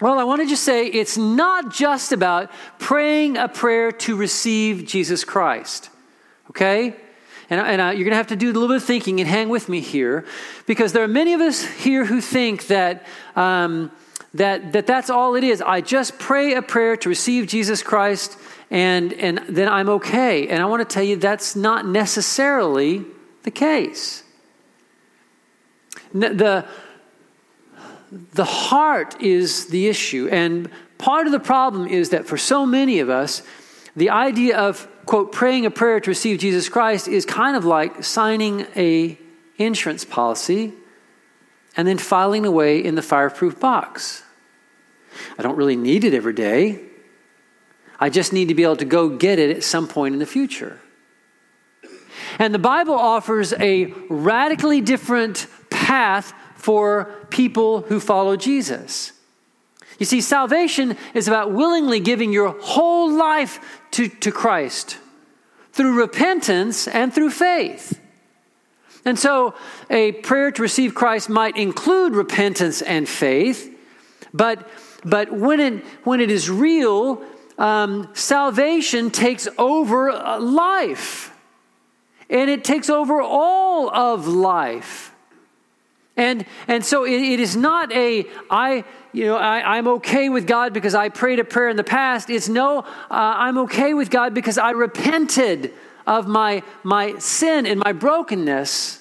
Well, 0.00 0.18
I 0.18 0.24
want 0.24 0.42
to 0.42 0.48
just 0.48 0.64
say 0.64 0.86
it's 0.86 1.16
not 1.16 1.72
just 1.72 2.10
about 2.10 2.50
praying 2.80 3.36
a 3.36 3.48
prayer 3.48 3.92
to 3.92 4.16
receive 4.16 4.84
Jesus 4.84 5.22
Christ, 5.22 5.90
okay? 6.50 6.96
And, 7.48 7.60
and 7.60 7.80
uh, 7.80 7.84
you're 7.90 8.04
going 8.04 8.10
to 8.10 8.16
have 8.16 8.26
to 8.28 8.36
do 8.36 8.50
a 8.50 8.52
little 8.52 8.68
bit 8.68 8.78
of 8.78 8.84
thinking 8.84 9.20
and 9.20 9.28
hang 9.28 9.48
with 9.48 9.68
me 9.68 9.78
here, 9.80 10.24
because 10.66 10.92
there 10.92 11.04
are 11.04 11.08
many 11.08 11.34
of 11.34 11.40
us 11.40 11.64
here 11.64 12.04
who 12.04 12.20
think 12.20 12.66
that. 12.66 13.06
Um, 13.36 13.90
that, 14.34 14.72
that 14.72 14.86
that's 14.86 15.10
all 15.10 15.34
it 15.34 15.44
is. 15.44 15.60
I 15.60 15.82
just 15.82 16.18
pray 16.18 16.54
a 16.54 16.62
prayer 16.62 16.96
to 16.96 17.08
receive 17.10 17.46
Jesus 17.46 17.82
Christ 17.82 18.38
and, 18.70 19.12
and 19.12 19.44
then 19.46 19.68
I'm 19.68 19.90
okay. 19.90 20.48
And 20.48 20.62
I 20.62 20.64
want 20.64 20.88
to 20.88 20.92
tell 20.92 21.02
you 21.02 21.16
that's 21.16 21.54
not 21.54 21.86
necessarily 21.86 23.04
the 23.42 23.50
case. 23.50 24.22
The, 26.12 26.66
the 28.34 28.44
heart 28.44 29.20
is 29.20 29.66
the 29.66 29.88
issue. 29.88 30.28
And 30.30 30.70
part 30.98 31.26
of 31.26 31.32
the 31.32 31.40
problem 31.40 31.86
is 31.86 32.10
that 32.10 32.26
for 32.26 32.36
so 32.36 32.66
many 32.66 33.00
of 33.00 33.08
us, 33.08 33.42
the 33.96 34.10
idea 34.10 34.58
of 34.58 34.88
quote, 35.06 35.32
praying 35.32 35.66
a 35.66 35.70
prayer 35.70 36.00
to 36.00 36.10
receive 36.10 36.38
Jesus 36.38 36.68
Christ 36.68 37.08
is 37.08 37.26
kind 37.26 37.56
of 37.56 37.64
like 37.64 38.04
signing 38.04 38.66
a 38.76 39.18
insurance 39.58 40.04
policy 40.04 40.72
and 41.76 41.88
then 41.88 41.98
filing 41.98 42.46
away 42.46 42.82
in 42.84 42.94
the 42.94 43.02
fireproof 43.02 43.58
box. 43.58 44.22
I 45.38 45.42
don't 45.42 45.56
really 45.56 45.76
need 45.76 46.04
it 46.04 46.14
every 46.14 46.32
day. 46.32 46.80
I 47.98 48.10
just 48.10 48.32
need 48.32 48.48
to 48.48 48.54
be 48.54 48.62
able 48.62 48.76
to 48.76 48.84
go 48.84 49.08
get 49.10 49.38
it 49.38 49.56
at 49.56 49.62
some 49.62 49.86
point 49.86 50.14
in 50.14 50.18
the 50.18 50.26
future. 50.26 50.80
And 52.38 52.54
the 52.54 52.58
Bible 52.58 52.94
offers 52.94 53.52
a 53.54 53.86
radically 54.08 54.80
different 54.80 55.46
path 55.92 56.32
for 56.54 57.04
people 57.28 57.82
who 57.82 58.00
follow 58.00 58.34
Jesus. 58.34 59.12
You 59.98 60.06
see, 60.06 60.22
salvation 60.22 60.96
is 61.12 61.28
about 61.28 61.52
willingly 61.52 62.00
giving 62.00 62.32
your 62.32 62.58
whole 62.62 63.12
life 63.12 63.60
to, 63.90 64.08
to 64.08 64.32
Christ 64.32 64.96
through 65.74 66.00
repentance 66.00 66.88
and 66.88 67.12
through 67.12 67.28
faith. 67.28 68.00
And 69.04 69.18
so, 69.18 69.54
a 69.90 70.12
prayer 70.12 70.50
to 70.50 70.62
receive 70.62 70.94
Christ 70.94 71.28
might 71.28 71.58
include 71.58 72.14
repentance 72.14 72.80
and 72.80 73.06
faith, 73.06 73.68
but, 74.32 74.66
but 75.04 75.30
when, 75.30 75.60
it, 75.60 75.84
when 76.04 76.22
it 76.22 76.30
is 76.30 76.48
real, 76.48 77.22
um, 77.58 78.08
salvation 78.14 79.10
takes 79.10 79.46
over 79.58 80.10
life. 80.40 81.36
And 82.30 82.48
it 82.48 82.64
takes 82.64 82.88
over 82.88 83.20
all 83.20 83.94
of 83.94 84.26
life. 84.26 85.11
And, 86.22 86.44
and 86.68 86.84
so 86.84 87.04
it, 87.04 87.20
it 87.20 87.40
is 87.40 87.56
not 87.56 87.90
a, 87.92 88.26
I, 88.48 88.84
you 89.12 89.26
know, 89.26 89.36
I, 89.36 89.76
I'm 89.76 89.88
okay 89.88 90.28
with 90.28 90.46
God 90.46 90.72
because 90.72 90.94
I 90.94 91.08
prayed 91.08 91.40
a 91.40 91.44
prayer 91.44 91.68
in 91.68 91.76
the 91.76 91.82
past. 91.82 92.30
It's 92.30 92.48
no, 92.48 92.78
uh, 92.78 92.84
I'm 93.10 93.58
okay 93.58 93.92
with 93.92 94.08
God 94.08 94.32
because 94.32 94.56
I 94.56 94.70
repented 94.70 95.74
of 96.06 96.28
my, 96.28 96.62
my 96.84 97.18
sin 97.18 97.66
and 97.66 97.80
my 97.80 97.92
brokenness. 97.92 99.00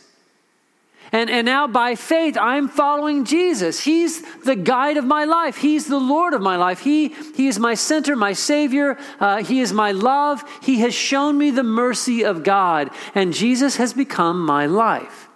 And, 1.12 1.30
and 1.30 1.46
now 1.46 1.68
by 1.68 1.94
faith, 1.94 2.38
I'm 2.40 2.68
following 2.68 3.24
Jesus. 3.26 3.82
He's 3.82 4.24
the 4.40 4.56
guide 4.56 4.98
of 4.98 5.06
my 5.06 5.26
life. 5.26 5.58
He's 5.58 5.86
the 5.86 6.00
Lord 6.00 6.34
of 6.34 6.42
my 6.42 6.56
life. 6.56 6.80
He, 6.80 7.10
he 7.36 7.48
is 7.48 7.60
my 7.60 7.76
center, 7.76 8.16
my 8.16 8.34
Savior. 8.34 8.98
Uh, 9.20 9.44
he 9.44 9.60
is 9.60 9.74
my 9.74 9.92
love. 9.92 10.44
He 10.64 10.80
has 10.80 10.96
shown 10.96 11.38
me 11.38 11.52
the 11.52 11.64
mercy 11.64 12.24
of 12.24 12.44
God. 12.44 12.90
And 13.14 13.32
Jesus 13.32 13.76
has 13.76 13.94
become 13.94 14.44
my 14.44 14.66
life. 14.66 15.28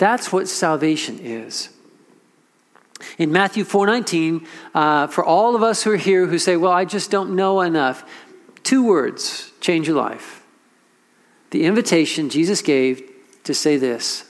That's 0.00 0.32
what 0.32 0.48
salvation 0.48 1.18
is. 1.20 1.68
In 3.18 3.30
Matthew 3.30 3.64
4:19, 3.64 4.46
uh, 4.74 5.08
for 5.08 5.22
all 5.22 5.54
of 5.54 5.62
us 5.62 5.82
who 5.82 5.90
are 5.90 5.96
here 5.96 6.26
who 6.26 6.38
say, 6.38 6.56
"Well, 6.56 6.72
I 6.72 6.86
just 6.86 7.10
don't 7.10 7.36
know 7.36 7.60
enough," 7.60 8.02
two 8.62 8.82
words 8.82 9.52
change 9.60 9.88
your 9.88 9.98
life. 9.98 10.42
The 11.50 11.64
invitation 11.64 12.30
Jesus 12.30 12.62
gave 12.62 13.02
to 13.44 13.52
say 13.52 13.76
this: 13.76 14.24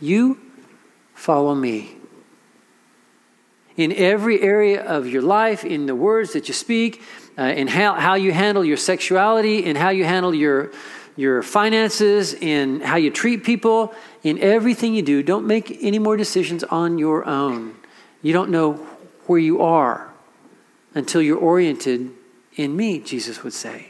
"You 0.00 0.38
follow 1.12 1.56
me." 1.56 1.96
In 3.76 3.90
every 3.90 4.42
area 4.42 4.80
of 4.80 5.08
your 5.08 5.22
life, 5.22 5.64
in 5.64 5.86
the 5.86 5.96
words 5.96 6.34
that 6.34 6.46
you 6.46 6.54
speak, 6.54 7.02
uh, 7.36 7.42
in 7.42 7.66
how, 7.66 7.94
how 7.94 8.14
you 8.14 8.30
handle 8.30 8.64
your 8.64 8.76
sexuality, 8.76 9.64
in 9.64 9.74
how 9.74 9.88
you 9.88 10.04
handle 10.04 10.32
your 10.32 10.70
your 11.16 11.42
finances, 11.42 12.34
in 12.34 12.80
how 12.80 12.96
you 12.96 13.10
treat 13.10 13.44
people, 13.44 13.94
in 14.24 14.38
everything 14.40 14.94
you 14.94 15.02
do, 15.02 15.22
don't 15.22 15.46
make 15.46 15.78
any 15.82 15.98
more 15.98 16.16
decisions 16.16 16.64
on 16.64 16.98
your 16.98 17.26
own. 17.26 17.76
You 18.22 18.32
don't 18.32 18.50
know 18.50 18.74
where 19.26 19.38
you 19.38 19.60
are 19.60 20.10
until 20.94 21.20
you're 21.20 21.38
oriented 21.38 22.10
in 22.56 22.74
me, 22.74 23.00
Jesus 23.00 23.44
would 23.44 23.52
say. 23.52 23.88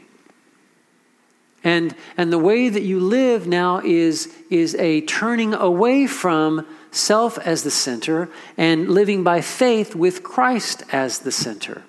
And, 1.63 1.95
and 2.17 2.31
the 2.31 2.37
way 2.37 2.69
that 2.69 2.83
you 2.83 2.99
live 2.99 3.47
now 3.47 3.79
is, 3.79 4.31
is 4.51 4.75
a 4.75 5.01
turning 5.01 5.53
away 5.53 6.05
from 6.05 6.67
self 6.91 7.37
as 7.39 7.63
the 7.63 7.71
center 7.71 8.29
and 8.57 8.89
living 8.89 9.23
by 9.23 9.41
faith 9.41 9.95
with 9.95 10.21
Christ 10.21 10.83
as 10.91 11.19
the 11.19 11.31
center. 11.31 11.83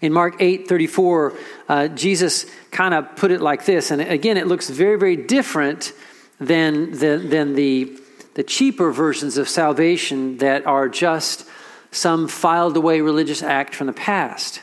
In 0.00 0.12
Mark 0.12 0.36
8 0.40 0.68
34, 0.68 1.32
uh, 1.68 1.88
Jesus 1.88 2.46
kind 2.70 2.94
of 2.94 3.16
put 3.16 3.30
it 3.30 3.40
like 3.40 3.64
this. 3.64 3.90
And 3.90 4.00
again, 4.00 4.36
it 4.36 4.46
looks 4.46 4.70
very, 4.70 4.98
very 4.98 5.16
different 5.16 5.92
than, 6.40 6.92
the, 6.92 7.16
than 7.18 7.54
the, 7.54 7.98
the 8.34 8.42
cheaper 8.42 8.92
versions 8.92 9.38
of 9.38 9.48
salvation 9.48 10.38
that 10.38 10.66
are 10.66 10.88
just 10.88 11.46
some 11.90 12.28
filed 12.28 12.76
away 12.76 13.00
religious 13.00 13.42
act 13.42 13.74
from 13.74 13.86
the 13.86 13.92
past. 13.92 14.60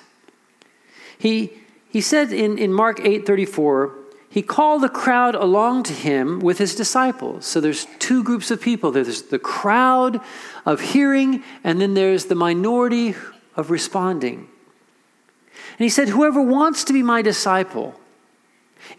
He, 1.18 1.53
he 1.89 2.01
said 2.01 2.32
in, 2.32 2.58
in 2.58 2.72
Mark 2.74 3.00
8 3.00 3.25
34, 3.25 3.96
he 4.30 4.42
called 4.42 4.82
the 4.82 4.89
crowd 4.89 5.36
along 5.36 5.84
to 5.84 5.94
him 5.94 6.39
with 6.39 6.58
his 6.58 6.74
disciples. 6.74 7.46
So 7.46 7.62
there's 7.62 7.86
two 8.00 8.24
groups 8.24 8.50
of 8.50 8.60
people 8.60 8.92
there's 8.92 9.24
the 9.24 9.38
crowd 9.38 10.20
of 10.65 10.82
hearing, 10.82 11.44
and 11.63 11.80
then 11.80 11.94
there's 11.94 12.25
the 12.25 12.36
minority 12.36 13.15
of 13.56 13.70
responding. 13.70 14.48
And 15.77 15.80
he 15.80 15.89
said, 15.89 16.10
Whoever 16.10 16.42
wants 16.42 16.84
to 16.86 16.94
be 16.94 17.03
my 17.03 17.22
disciple, 17.22 18.00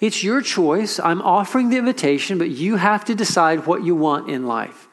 it's 0.00 0.22
your 0.22 0.40
choice. 0.40 0.98
I'm 0.98 1.22
offering 1.22 1.68
the 1.68 1.76
invitation, 1.76 2.38
but 2.38 2.50
you 2.50 2.76
have 2.76 3.04
to 3.06 3.14
decide 3.14 3.66
what 3.66 3.84
you 3.84 3.94
want 3.94 4.30
in 4.30 4.46
life 4.46 4.88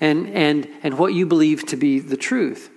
and, 0.00 0.28
and, 0.28 0.68
and 0.82 0.98
what 0.98 1.14
you 1.14 1.26
believe 1.26 1.66
to 1.66 1.76
be 1.76 1.98
the 1.98 2.16
truth. 2.16 2.70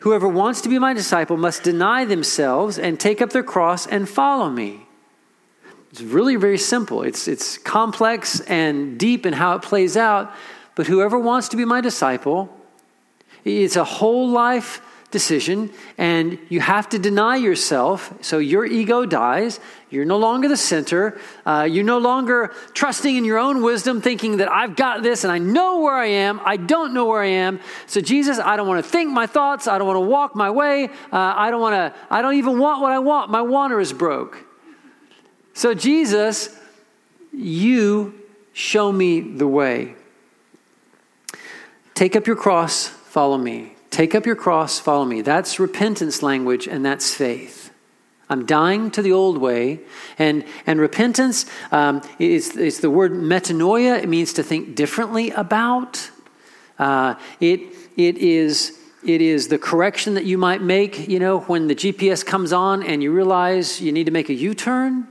Whoever 0.00 0.28
wants 0.28 0.60
to 0.62 0.68
be 0.68 0.78
my 0.78 0.92
disciple 0.92 1.36
must 1.36 1.64
deny 1.64 2.04
themselves 2.04 2.78
and 2.78 3.00
take 3.00 3.20
up 3.20 3.30
their 3.30 3.42
cross 3.42 3.86
and 3.86 4.08
follow 4.08 4.48
me. 4.48 4.86
It's 5.90 6.02
really 6.02 6.36
very 6.36 6.58
simple. 6.58 7.02
It's, 7.02 7.26
it's 7.26 7.58
complex 7.58 8.40
and 8.40 8.98
deep 8.98 9.26
in 9.26 9.32
how 9.32 9.56
it 9.56 9.62
plays 9.62 9.96
out, 9.96 10.32
but 10.74 10.86
whoever 10.86 11.18
wants 11.18 11.48
to 11.48 11.56
be 11.56 11.64
my 11.64 11.80
disciple, 11.80 12.54
it's 13.44 13.76
a 13.76 13.84
whole 13.84 14.28
life 14.28 14.82
decision, 15.10 15.70
and 15.96 16.38
you 16.50 16.60
have 16.60 16.88
to 16.90 16.98
deny 16.98 17.36
yourself. 17.36 18.12
So 18.20 18.38
your 18.38 18.66
ego 18.66 19.06
dies. 19.06 19.58
You're 19.88 20.04
no 20.04 20.18
longer 20.18 20.48
the 20.48 20.56
center. 20.56 21.18
Uh, 21.46 21.66
you're 21.70 21.84
no 21.84 21.98
longer 21.98 22.52
trusting 22.74 23.16
in 23.16 23.24
your 23.24 23.38
own 23.38 23.62
wisdom, 23.62 24.02
thinking 24.02 24.36
that 24.36 24.52
I've 24.52 24.76
got 24.76 25.02
this 25.02 25.24
and 25.24 25.32
I 25.32 25.38
know 25.38 25.80
where 25.80 25.94
I 25.94 26.06
am. 26.06 26.40
I 26.44 26.58
don't 26.58 26.92
know 26.92 27.06
where 27.06 27.22
I 27.22 27.28
am. 27.28 27.60
So 27.86 28.02
Jesus, 28.02 28.38
I 28.38 28.56
don't 28.56 28.68
want 28.68 28.84
to 28.84 28.90
think 28.90 29.10
my 29.10 29.26
thoughts. 29.26 29.66
I 29.66 29.78
don't 29.78 29.86
want 29.86 29.96
to 29.96 30.08
walk 30.08 30.36
my 30.36 30.50
way. 30.50 30.88
Uh, 31.10 31.34
I 31.36 31.50
don't 31.50 31.60
want 31.60 31.74
to. 31.74 31.98
I 32.10 32.20
don't 32.20 32.34
even 32.34 32.58
want 32.58 32.82
what 32.82 32.92
I 32.92 32.98
want. 32.98 33.30
My 33.30 33.42
wanter 33.42 33.80
is 33.80 33.94
broke. 33.94 34.44
So 35.54 35.72
Jesus, 35.72 36.54
you 37.32 38.14
show 38.52 38.92
me 38.92 39.20
the 39.20 39.46
way. 39.46 39.94
Take 41.94 42.14
up 42.14 42.26
your 42.26 42.36
cross, 42.36 42.86
follow 42.86 43.38
me. 43.38 43.77
Take 43.98 44.14
up 44.14 44.26
your 44.26 44.36
cross, 44.36 44.78
follow 44.78 45.04
me. 45.04 45.22
That's 45.22 45.58
repentance 45.58 46.22
language, 46.22 46.68
and 46.68 46.86
that's 46.86 47.12
faith. 47.12 47.72
I'm 48.30 48.46
dying 48.46 48.92
to 48.92 49.02
the 49.02 49.10
old 49.10 49.38
way. 49.38 49.80
And, 50.20 50.44
and 50.68 50.78
repentance 50.78 51.46
um, 51.72 52.02
is, 52.20 52.56
is 52.56 52.78
the 52.78 52.90
word 52.90 53.10
metanoia. 53.10 54.00
It 54.00 54.08
means 54.08 54.34
to 54.34 54.44
think 54.44 54.76
differently 54.76 55.30
about. 55.30 56.12
Uh, 56.78 57.16
it, 57.40 57.58
it, 57.96 58.18
is, 58.18 58.78
it 59.04 59.20
is 59.20 59.48
the 59.48 59.58
correction 59.58 60.14
that 60.14 60.24
you 60.24 60.38
might 60.38 60.62
make, 60.62 61.08
you 61.08 61.18
know, 61.18 61.40
when 61.40 61.66
the 61.66 61.74
GPS 61.74 62.24
comes 62.24 62.52
on 62.52 62.84
and 62.84 63.02
you 63.02 63.10
realize 63.10 63.80
you 63.80 63.90
need 63.90 64.04
to 64.04 64.12
make 64.12 64.28
a 64.28 64.34
U 64.34 64.54
turn. 64.54 65.08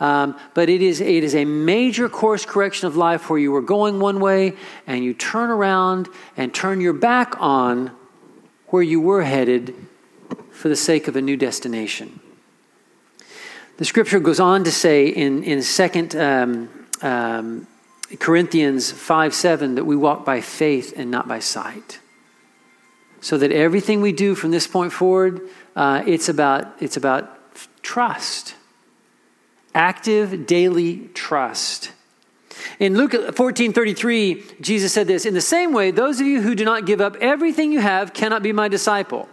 Um, 0.00 0.34
but 0.54 0.70
it 0.70 0.80
is, 0.80 1.02
it 1.02 1.24
is 1.24 1.34
a 1.34 1.44
major 1.44 2.08
course 2.08 2.46
correction 2.46 2.86
of 2.86 2.96
life 2.96 3.28
where 3.28 3.38
you 3.38 3.52
were 3.52 3.60
going 3.60 4.00
one 4.00 4.18
way 4.18 4.54
and 4.86 5.04
you 5.04 5.12
turn 5.12 5.50
around 5.50 6.08
and 6.38 6.54
turn 6.54 6.80
your 6.80 6.94
back 6.94 7.38
on 7.38 7.94
where 8.74 8.82
you 8.82 9.00
were 9.00 9.22
headed 9.22 9.72
for 10.50 10.68
the 10.68 10.74
sake 10.74 11.06
of 11.06 11.14
a 11.14 11.22
new 11.22 11.36
destination. 11.36 12.18
The 13.76 13.84
scripture 13.84 14.18
goes 14.18 14.40
on 14.40 14.64
to 14.64 14.72
say 14.72 15.06
in, 15.06 15.44
in 15.44 15.62
2 15.62 16.18
um, 16.18 16.68
um, 17.00 17.68
Corinthians 18.18 18.90
5 18.90 19.32
7 19.32 19.76
that 19.76 19.84
we 19.84 19.94
walk 19.94 20.24
by 20.24 20.40
faith 20.40 20.92
and 20.96 21.08
not 21.08 21.28
by 21.28 21.38
sight. 21.38 22.00
So 23.20 23.38
that 23.38 23.52
everything 23.52 24.00
we 24.00 24.10
do 24.10 24.34
from 24.34 24.50
this 24.50 24.66
point 24.66 24.92
forward, 24.92 25.42
uh, 25.76 26.02
it's, 26.04 26.28
about, 26.28 26.74
it's 26.80 26.96
about 26.96 27.30
trust. 27.84 28.56
Active 29.72 30.48
daily 30.48 31.10
trust. 31.14 31.92
In 32.78 32.96
Luke 32.96 33.34
14 33.34 33.72
33, 33.72 34.44
Jesus 34.60 34.92
said 34.92 35.06
this 35.06 35.24
In 35.26 35.34
the 35.34 35.40
same 35.40 35.72
way, 35.72 35.90
those 35.90 36.20
of 36.20 36.26
you 36.26 36.40
who 36.40 36.54
do 36.54 36.64
not 36.64 36.86
give 36.86 37.00
up 37.00 37.16
everything 37.20 37.72
you 37.72 37.80
have 37.80 38.12
cannot 38.12 38.42
be 38.42 38.52
my 38.52 38.68
disciple. 38.68 39.28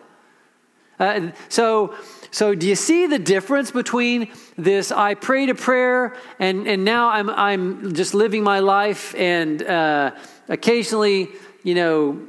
Uh, 1.00 1.32
so, 1.50 1.96
so 2.30 2.54
do 2.54 2.68
you 2.68 2.76
see 2.76 3.08
the 3.08 3.18
difference 3.18 3.72
between 3.72 4.32
this 4.56 4.92
I 4.92 5.16
prayed 5.16 5.50
a 5.50 5.56
prayer 5.56 6.16
and, 6.38 6.68
and 6.68 6.86
now 6.86 7.10
I'm, 7.10 7.28
I'm 7.30 7.96
just 7.96 8.14
living 8.14 8.44
my 8.44 8.60
life 8.60 9.16
and 9.16 9.64
uh, 9.64 10.12
occasionally, 10.48 11.30
you 11.64 11.74
know, 11.74 12.22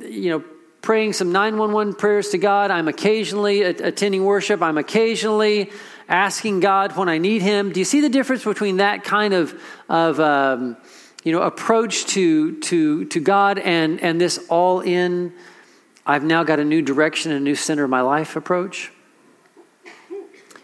you 0.00 0.30
know, 0.30 0.44
praying 0.80 1.12
some 1.12 1.32
911 1.32 1.94
prayers 1.94 2.30
to 2.30 2.38
God. 2.38 2.70
I'm 2.70 2.88
occasionally 2.88 3.62
attending 3.62 4.24
worship. 4.24 4.62
I'm 4.62 4.78
occasionally 4.78 5.70
asking 6.08 6.60
God 6.60 6.96
when 6.96 7.08
I 7.08 7.18
need 7.18 7.42
Him. 7.42 7.72
Do 7.72 7.80
you 7.80 7.84
see 7.84 8.00
the 8.00 8.08
difference 8.08 8.44
between 8.44 8.78
that 8.78 9.04
kind 9.04 9.34
of, 9.34 9.60
of 9.88 10.20
um, 10.20 10.76
you 11.22 11.32
know, 11.32 11.42
approach 11.42 12.06
to, 12.06 12.58
to, 12.60 13.04
to 13.06 13.20
God 13.20 13.58
and, 13.58 14.00
and 14.00 14.20
this 14.20 14.38
all 14.48 14.80
in, 14.80 15.32
I've 16.06 16.24
now 16.24 16.44
got 16.44 16.60
a 16.60 16.64
new 16.64 16.82
direction, 16.82 17.32
and 17.32 17.40
a 17.40 17.44
new 17.44 17.54
center 17.54 17.84
of 17.84 17.90
my 17.90 18.02
life 18.02 18.36
approach? 18.36 18.92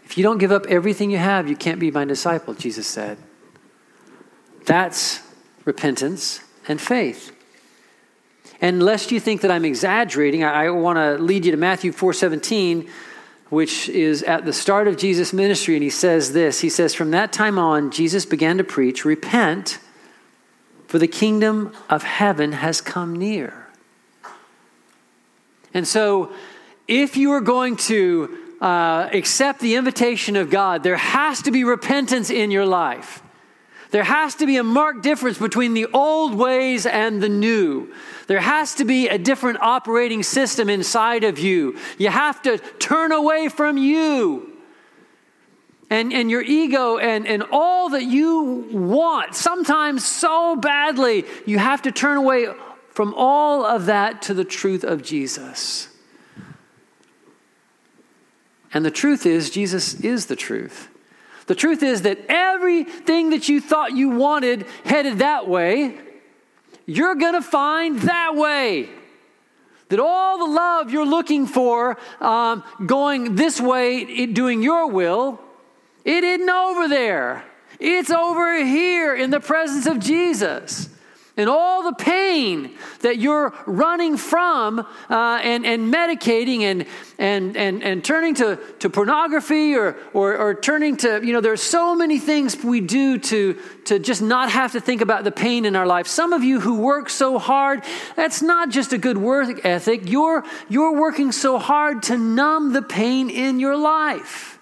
If 0.04 0.18
you 0.18 0.24
don't 0.24 0.38
give 0.38 0.52
up 0.52 0.66
everything 0.66 1.10
you 1.10 1.18
have, 1.18 1.48
you 1.48 1.56
can't 1.56 1.78
be 1.78 1.90
my 1.90 2.04
disciple, 2.04 2.54
Jesus 2.54 2.86
said. 2.86 3.16
That's 4.66 5.20
repentance 5.64 6.40
and 6.68 6.80
faith. 6.80 7.32
And 8.60 8.82
lest 8.82 9.10
you 9.10 9.20
think 9.20 9.40
that 9.40 9.50
I'm 9.50 9.64
exaggerating, 9.64 10.44
I, 10.44 10.66
I 10.66 10.70
want 10.70 10.98
to 10.98 11.22
lead 11.22 11.44
you 11.44 11.52
to 11.52 11.56
Matthew 11.56 11.92
4:17 11.92 12.88
which 13.50 13.88
is 13.88 14.22
at 14.22 14.44
the 14.44 14.52
start 14.52 14.88
of 14.88 14.96
Jesus' 14.96 15.32
ministry, 15.32 15.74
and 15.74 15.82
he 15.82 15.90
says 15.90 16.32
this 16.32 16.60
He 16.60 16.70
says, 16.70 16.94
From 16.94 17.10
that 17.10 17.32
time 17.32 17.58
on, 17.58 17.90
Jesus 17.90 18.24
began 18.24 18.56
to 18.58 18.64
preach, 18.64 19.04
Repent, 19.04 19.78
for 20.86 20.98
the 20.98 21.08
kingdom 21.08 21.72
of 21.88 22.02
heaven 22.02 22.52
has 22.52 22.80
come 22.80 23.14
near. 23.14 23.66
And 25.74 25.86
so, 25.86 26.32
if 26.88 27.16
you 27.16 27.32
are 27.32 27.40
going 27.40 27.76
to 27.76 28.38
uh, 28.60 29.08
accept 29.12 29.60
the 29.60 29.76
invitation 29.76 30.36
of 30.36 30.50
God, 30.50 30.82
there 30.82 30.96
has 30.96 31.42
to 31.42 31.50
be 31.50 31.64
repentance 31.64 32.30
in 32.30 32.50
your 32.50 32.66
life. 32.66 33.22
There 33.90 34.04
has 34.04 34.36
to 34.36 34.46
be 34.46 34.56
a 34.56 34.62
marked 34.62 35.02
difference 35.02 35.38
between 35.38 35.74
the 35.74 35.86
old 35.86 36.34
ways 36.34 36.86
and 36.86 37.22
the 37.22 37.28
new. 37.28 37.92
There 38.28 38.40
has 38.40 38.76
to 38.76 38.84
be 38.84 39.08
a 39.08 39.18
different 39.18 39.60
operating 39.60 40.22
system 40.22 40.68
inside 40.70 41.24
of 41.24 41.38
you. 41.38 41.76
You 41.98 42.08
have 42.08 42.40
to 42.42 42.58
turn 42.78 43.10
away 43.10 43.48
from 43.48 43.76
you 43.76 44.56
and, 45.90 46.12
and 46.12 46.30
your 46.30 46.42
ego 46.42 46.98
and, 46.98 47.26
and 47.26 47.42
all 47.50 47.88
that 47.90 48.04
you 48.04 48.68
want, 48.70 49.34
sometimes 49.34 50.04
so 50.04 50.54
badly. 50.54 51.24
You 51.44 51.58
have 51.58 51.82
to 51.82 51.90
turn 51.90 52.16
away 52.16 52.46
from 52.90 53.12
all 53.14 53.64
of 53.64 53.86
that 53.86 54.22
to 54.22 54.34
the 54.34 54.44
truth 54.44 54.84
of 54.84 55.02
Jesus. 55.02 55.88
And 58.72 58.84
the 58.84 58.90
truth 58.92 59.26
is, 59.26 59.50
Jesus 59.50 59.94
is 59.94 60.26
the 60.26 60.36
truth. 60.36 60.89
The 61.50 61.56
truth 61.56 61.82
is 61.82 62.02
that 62.02 62.26
everything 62.28 63.30
that 63.30 63.48
you 63.48 63.60
thought 63.60 63.96
you 63.96 64.10
wanted 64.10 64.66
headed 64.84 65.18
that 65.18 65.48
way, 65.48 65.98
you're 66.86 67.16
going 67.16 67.32
to 67.32 67.42
find 67.42 67.98
that 68.02 68.36
way. 68.36 68.88
That 69.88 69.98
all 69.98 70.46
the 70.46 70.52
love 70.52 70.92
you're 70.92 71.04
looking 71.04 71.48
for 71.48 71.98
um, 72.20 72.62
going 72.86 73.34
this 73.34 73.60
way, 73.60 74.26
doing 74.26 74.62
your 74.62 74.86
will, 74.90 75.40
it 76.04 76.22
isn't 76.22 76.48
over 76.48 76.86
there. 76.86 77.44
It's 77.80 78.12
over 78.12 78.64
here 78.64 79.16
in 79.16 79.30
the 79.30 79.40
presence 79.40 79.86
of 79.86 79.98
Jesus 79.98 80.88
and 81.40 81.48
all 81.48 81.82
the 81.82 81.94
pain 81.94 82.76
that 83.00 83.18
you're 83.18 83.54
running 83.64 84.18
from 84.18 84.78
uh, 84.78 85.40
and, 85.42 85.64
and 85.64 85.92
medicating 85.92 86.60
and, 86.60 86.86
and, 87.18 87.56
and, 87.56 87.82
and 87.82 88.04
turning 88.04 88.34
to, 88.34 88.58
to 88.80 88.90
pornography 88.90 89.74
or, 89.74 89.96
or, 90.12 90.36
or 90.36 90.54
turning 90.54 90.98
to, 90.98 91.24
you 91.24 91.32
know, 91.32 91.40
there 91.40 91.52
are 91.52 91.56
so 91.56 91.94
many 91.94 92.18
things 92.18 92.62
we 92.62 92.82
do 92.82 93.18
to, 93.18 93.54
to 93.86 93.98
just 93.98 94.20
not 94.20 94.50
have 94.50 94.72
to 94.72 94.80
think 94.80 95.00
about 95.00 95.24
the 95.24 95.32
pain 95.32 95.64
in 95.64 95.74
our 95.74 95.86
life. 95.86 96.06
Some 96.06 96.34
of 96.34 96.44
you 96.44 96.60
who 96.60 96.80
work 96.80 97.08
so 97.08 97.38
hard, 97.38 97.82
that's 98.16 98.42
not 98.42 98.68
just 98.68 98.92
a 98.92 98.98
good 98.98 99.16
work 99.16 99.64
ethic. 99.64 100.02
You're, 100.10 100.44
you're 100.68 100.92
working 100.92 101.32
so 101.32 101.58
hard 101.58 102.02
to 102.04 102.18
numb 102.18 102.74
the 102.74 102.82
pain 102.82 103.30
in 103.30 103.58
your 103.58 103.76
life 103.76 104.59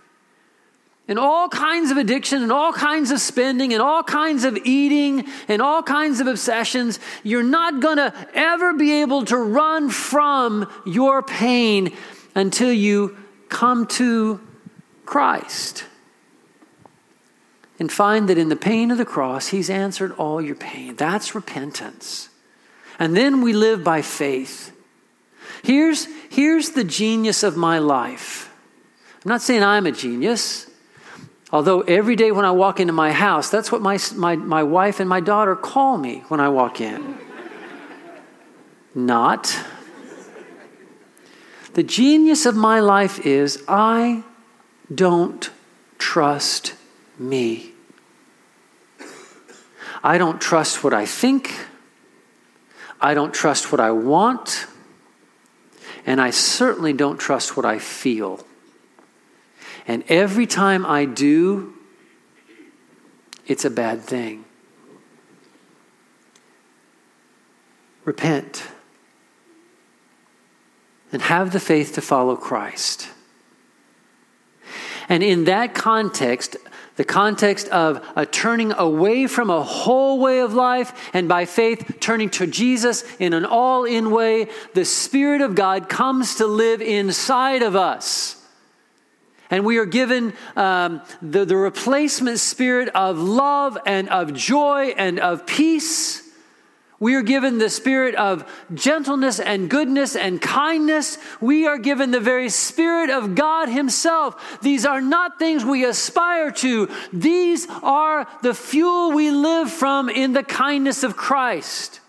and 1.08 1.18
all 1.18 1.48
kinds 1.48 1.90
of 1.90 1.96
addiction 1.96 2.42
and 2.42 2.52
all 2.52 2.72
kinds 2.72 3.10
of 3.10 3.20
spending 3.20 3.72
and 3.72 3.82
all 3.82 4.02
kinds 4.02 4.44
of 4.44 4.56
eating 4.58 5.24
and 5.48 5.62
all 5.62 5.82
kinds 5.82 6.20
of 6.20 6.26
obsessions, 6.26 7.00
you're 7.22 7.42
not 7.42 7.80
going 7.80 7.96
to 7.96 8.12
ever 8.34 8.74
be 8.74 9.00
able 9.00 9.24
to 9.24 9.36
run 9.38 9.88
from 9.88 10.70
your 10.84 11.22
pain 11.22 11.96
until 12.34 12.70
you 12.70 13.16
come 13.48 13.86
to 13.86 14.38
Christ 15.06 15.84
and 17.78 17.90
find 17.90 18.28
that 18.28 18.38
in 18.38 18.48
the 18.48 18.56
pain 18.56 18.90
of 18.90 18.98
the 18.98 19.04
cross, 19.04 19.48
He's 19.48 19.70
answered 19.70 20.12
all 20.12 20.42
your 20.42 20.56
pain. 20.56 20.96
That's 20.96 21.34
repentance. 21.34 22.28
And 22.98 23.16
then 23.16 23.40
we 23.40 23.52
live 23.52 23.84
by 23.84 24.02
faith. 24.02 24.72
Here's, 25.62 26.06
here's 26.30 26.70
the 26.70 26.84
genius 26.84 27.42
of 27.42 27.56
my 27.56 27.78
life. 27.78 28.52
I'm 29.24 29.30
not 29.30 29.42
saying 29.42 29.62
I'm 29.62 29.86
a 29.86 29.92
genius. 29.92 30.67
Although 31.50 31.80
every 31.82 32.14
day 32.14 32.30
when 32.30 32.44
I 32.44 32.50
walk 32.50 32.78
into 32.78 32.92
my 32.92 33.12
house, 33.12 33.48
that's 33.48 33.72
what 33.72 33.80
my, 33.80 33.98
my, 34.16 34.36
my 34.36 34.62
wife 34.62 35.00
and 35.00 35.08
my 35.08 35.20
daughter 35.20 35.56
call 35.56 35.96
me 35.96 36.24
when 36.28 36.40
I 36.40 36.48
walk 36.50 36.80
in. 36.80 37.16
Not. 38.94 39.58
The 41.72 41.82
genius 41.82 42.44
of 42.44 42.54
my 42.54 42.80
life 42.80 43.24
is 43.24 43.62
I 43.66 44.24
don't 44.94 45.48
trust 45.96 46.74
me. 47.18 47.72
I 50.02 50.18
don't 50.18 50.40
trust 50.40 50.84
what 50.84 50.92
I 50.92 51.06
think. 51.06 51.54
I 53.00 53.14
don't 53.14 53.32
trust 53.32 53.72
what 53.72 53.80
I 53.80 53.90
want. 53.90 54.66
And 56.04 56.20
I 56.20 56.30
certainly 56.30 56.92
don't 56.92 57.18
trust 57.18 57.56
what 57.56 57.64
I 57.64 57.78
feel. 57.78 58.44
And 59.88 60.05
every 60.09 60.46
time 60.46 60.85
I 60.85 61.07
do, 61.07 61.72
it's 63.46 63.64
a 63.64 63.70
bad 63.70 64.03
thing. 64.03 64.44
Repent 68.05 68.64
and 71.11 71.22
have 71.22 71.53
the 71.53 71.61
faith 71.61 71.94
to 71.94 72.03
follow 72.03 72.37
Christ. 72.37 73.09
And 75.09 75.22
in 75.22 75.44
that 75.44 75.74
context, 75.74 76.59
the 76.96 77.05
context 77.05 77.68
of 77.68 78.07
a 78.14 78.27
turning 78.27 78.72
away 78.72 79.27
from 79.27 79.48
a 79.48 79.62
whole 79.62 80.18
way 80.18 80.40
of 80.40 80.53
life 80.53 81.11
and 81.14 81.29
by 81.29 81.46
faith 81.46 81.96
turning 81.98 82.29
to 82.31 82.46
Jesus 82.46 83.05
in 83.18 83.33
an 83.33 83.46
all 83.46 83.87
in 83.87 84.11
way, 84.11 84.48
the 84.74 84.85
Spirit 84.85 85.40
of 85.40 85.55
God 85.55 85.88
comes 85.88 86.35
to 86.35 86.46
live 86.46 86.83
inside 86.83 87.62
of 87.62 87.74
us. 87.74 88.38
And 89.50 89.64
we 89.64 89.78
are 89.78 89.87
given 89.87 90.34
um, 90.56 91.00
the, 91.22 91.44
the 91.44 91.56
replacement 91.56 92.38
spirit 92.38 92.88
of 92.90 93.18
love 93.18 93.78
and 93.87 94.08
of 94.08 94.34
joy 94.34 94.94
and 94.96 95.18
of 95.18 95.46
peace. 95.46 96.22
We 97.00 97.14
are 97.14 97.22
given 97.22 97.58
the 97.58 97.70
spirit 97.70 98.16
of 98.16 98.44
gentleness 98.74 99.38
and 99.38 99.70
goodness 99.70 100.16
and 100.16 100.42
kindness. 100.42 101.16
We 101.40 101.66
are 101.66 101.78
given 101.78 102.11
the 102.11 102.20
very 102.20 102.48
spirit 102.48 103.08
of 103.08 103.37
God 103.37 103.68
Himself. 103.68 104.61
These 104.62 104.84
are 104.84 105.00
not 105.00 105.38
things 105.38 105.64
we 105.64 105.84
aspire 105.84 106.50
to, 106.50 106.90
these 107.12 107.68
are 107.82 108.26
the 108.42 108.54
fuel 108.54 109.12
we 109.12 109.30
live 109.30 109.70
from 109.70 110.08
in 110.08 110.32
the 110.32 110.42
kindness 110.42 111.04
of 111.04 111.16
Christ. 111.16 112.00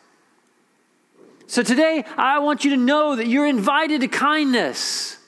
So 1.46 1.62
today, 1.62 2.04
I 2.18 2.40
want 2.40 2.64
you 2.64 2.72
to 2.72 2.78
know 2.78 3.16
that 3.16 3.28
you're 3.28 3.48
invited 3.48 4.02
to 4.02 4.08
kindness. 4.08 5.19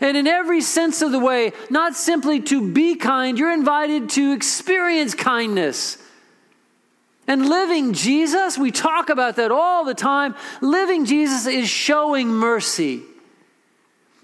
And 0.00 0.16
in 0.16 0.26
every 0.26 0.60
sense 0.60 1.02
of 1.02 1.12
the 1.12 1.18
way, 1.18 1.52
not 1.70 1.94
simply 1.94 2.40
to 2.42 2.72
be 2.72 2.96
kind, 2.96 3.38
you're 3.38 3.52
invited 3.52 4.10
to 4.10 4.32
experience 4.32 5.14
kindness. 5.14 5.98
And 7.26 7.48
living 7.48 7.92
Jesus, 7.92 8.56
we 8.56 8.70
talk 8.70 9.08
about 9.08 9.36
that 9.36 9.50
all 9.50 9.84
the 9.84 9.94
time. 9.94 10.34
Living 10.60 11.06
Jesus 11.06 11.46
is 11.46 11.68
showing 11.68 12.28
mercy. 12.28 13.02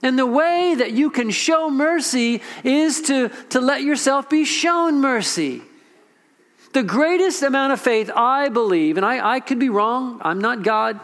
And 0.02 0.18
the 0.18 0.26
way 0.26 0.74
that 0.74 0.92
you 0.92 1.10
can 1.10 1.30
show 1.30 1.70
mercy 1.70 2.42
is 2.64 3.02
to, 3.02 3.30
to 3.50 3.60
let 3.60 3.82
yourself 3.82 4.28
be 4.28 4.44
shown 4.44 5.00
mercy. 5.00 5.62
The 6.72 6.82
greatest 6.82 7.42
amount 7.42 7.72
of 7.72 7.80
faith, 7.80 8.10
I 8.14 8.48
believe, 8.48 8.96
and 8.96 9.06
I, 9.06 9.34
I 9.34 9.40
could 9.40 9.58
be 9.58 9.68
wrong, 9.68 10.20
I'm 10.22 10.40
not 10.40 10.62
God, 10.62 10.98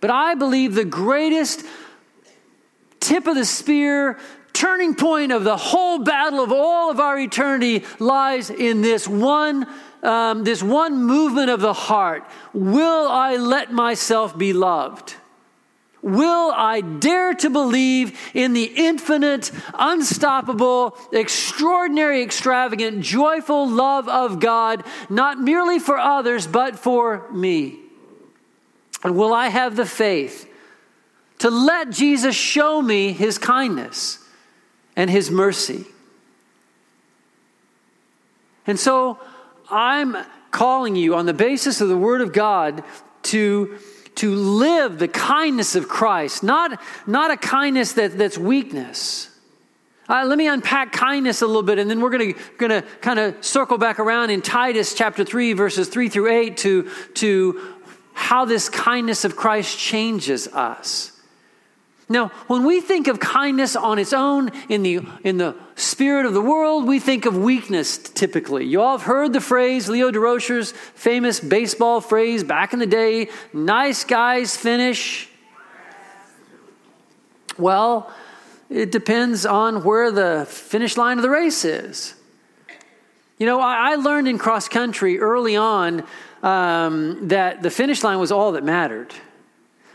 but 0.00 0.10
I 0.10 0.34
believe 0.34 0.74
the 0.74 0.84
greatest 0.84 1.64
tip 3.00 3.26
of 3.26 3.34
the 3.34 3.44
spear, 3.44 4.18
turning 4.52 4.94
point 4.94 5.32
of 5.32 5.44
the 5.44 5.56
whole 5.56 6.00
battle 6.00 6.40
of 6.40 6.52
all 6.52 6.90
of 6.90 6.98
our 6.98 7.18
eternity 7.18 7.84
lies 7.98 8.50
in 8.50 8.82
this 8.82 9.06
one 9.06 9.66
um, 10.02 10.44
this 10.44 10.62
one 10.62 11.04
movement 11.04 11.50
of 11.50 11.60
the 11.60 11.72
heart. 11.72 12.24
Will 12.52 13.08
i 13.08 13.36
let 13.36 13.72
myself 13.72 14.36
be 14.36 14.52
loved? 14.52 15.16
Will 16.02 16.52
i 16.52 16.80
dare 16.80 17.34
to 17.34 17.50
believe 17.50 18.18
in 18.32 18.52
the 18.52 18.64
infinite 18.64 19.50
unstoppable 19.74 20.96
extraordinary 21.12 22.22
extravagant 22.22 23.00
joyful 23.02 23.68
love 23.68 24.08
of 24.08 24.38
god 24.38 24.84
not 25.10 25.40
merely 25.40 25.80
for 25.80 25.98
others 25.98 26.46
but 26.46 26.78
for 26.78 27.28
me? 27.32 27.78
And 29.02 29.16
will 29.16 29.34
i 29.34 29.48
have 29.48 29.74
the 29.74 29.86
faith 29.86 30.47
to 31.38 31.50
let 31.50 31.90
Jesus 31.90 32.34
show 32.34 32.82
me 32.82 33.12
his 33.12 33.38
kindness 33.38 34.18
and 34.96 35.08
his 35.08 35.30
mercy. 35.30 35.84
And 38.66 38.78
so 38.78 39.18
I'm 39.70 40.16
calling 40.50 40.96
you 40.96 41.14
on 41.14 41.26
the 41.26 41.34
basis 41.34 41.80
of 41.80 41.88
the 41.88 41.96
Word 41.96 42.20
of 42.20 42.32
God 42.32 42.82
to, 43.24 43.78
to 44.16 44.34
live 44.34 44.98
the 44.98 45.08
kindness 45.08 45.74
of 45.74 45.88
Christ, 45.88 46.42
not, 46.42 46.80
not 47.06 47.30
a 47.30 47.36
kindness 47.36 47.92
that, 47.92 48.18
that's 48.18 48.36
weakness. 48.36 49.30
Uh, 50.08 50.24
let 50.24 50.38
me 50.38 50.48
unpack 50.48 50.90
kindness 50.92 51.42
a 51.42 51.46
little 51.46 51.62
bit, 51.62 51.78
and 51.78 51.90
then 51.90 52.00
we're 52.00 52.10
going 52.10 52.34
to 52.34 52.82
kind 53.00 53.18
of 53.18 53.44
circle 53.44 53.76
back 53.76 53.98
around 54.00 54.30
in 54.30 54.40
Titus 54.40 54.94
chapter 54.94 55.22
3, 55.22 55.52
verses 55.52 55.88
3 55.88 56.08
through 56.08 56.30
8, 56.30 56.56
to, 56.58 56.90
to 57.14 57.74
how 58.14 58.46
this 58.46 58.68
kindness 58.68 59.24
of 59.24 59.36
Christ 59.36 59.78
changes 59.78 60.48
us. 60.48 61.17
Now, 62.10 62.28
when 62.46 62.64
we 62.64 62.80
think 62.80 63.06
of 63.06 63.20
kindness 63.20 63.76
on 63.76 63.98
its 63.98 64.14
own 64.14 64.50
in 64.70 64.82
the, 64.82 65.00
in 65.24 65.36
the 65.36 65.54
spirit 65.76 66.24
of 66.24 66.32
the 66.32 66.40
world, 66.40 66.86
we 66.86 67.00
think 67.00 67.26
of 67.26 67.36
weakness 67.36 67.98
typically. 67.98 68.64
You 68.64 68.80
all 68.80 68.96
have 68.96 69.06
heard 69.06 69.34
the 69.34 69.42
phrase, 69.42 69.90
Leo 69.90 70.10
Durocher's 70.10 70.72
famous 70.72 71.38
baseball 71.38 72.00
phrase 72.00 72.42
back 72.44 72.72
in 72.72 72.78
the 72.78 72.86
day 72.86 73.28
nice 73.52 74.04
guys 74.04 74.56
finish. 74.56 75.28
Well, 77.58 78.10
it 78.70 78.90
depends 78.90 79.44
on 79.44 79.84
where 79.84 80.10
the 80.10 80.46
finish 80.48 80.96
line 80.96 81.18
of 81.18 81.22
the 81.22 81.30
race 81.30 81.64
is. 81.64 82.14
You 83.38 83.46
know, 83.46 83.60
I, 83.60 83.92
I 83.92 83.94
learned 83.96 84.28
in 84.28 84.38
cross 84.38 84.68
country 84.68 85.18
early 85.18 85.56
on 85.56 86.04
um, 86.42 87.28
that 87.28 87.62
the 87.62 87.70
finish 87.70 88.02
line 88.02 88.18
was 88.18 88.32
all 88.32 88.52
that 88.52 88.64
mattered. 88.64 89.14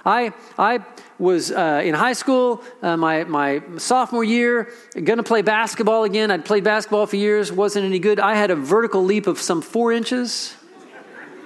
I, 0.06 0.34
I 0.58 0.80
was 1.24 1.52
uh, 1.52 1.82
in 1.84 1.96
high 1.96 2.14
school, 2.14 2.62
uh, 2.82 2.98
my, 2.98 3.24
my 3.24 3.62
sophomore 3.78 4.24
year, 4.24 4.72
going 4.94 5.18
to 5.18 5.24
play 5.24 5.42
basketball 5.42 6.04
again. 6.04 6.30
I'd 6.30 6.46
played 6.46 6.64
basketball 6.64 7.08
for 7.08 7.16
years, 7.16 7.52
wasn't 7.52 7.86
any 7.86 8.00
good. 8.00 8.20
I 8.20 8.36
had 8.36 8.52
a 8.52 8.56
vertical 8.56 9.04
leap 9.04 9.26
of 9.26 9.40
some 9.40 9.62
four 9.62 9.94
inches. 9.94 10.54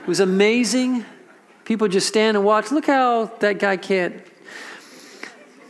It 0.01 0.07
was 0.07 0.19
amazing. 0.19 1.05
People 1.63 1.87
just 1.87 2.07
stand 2.07 2.35
and 2.35 2.45
watch. 2.45 2.71
Look 2.71 2.87
how 2.87 3.25
that 3.39 3.59
guy 3.59 3.77
can't. 3.77 4.25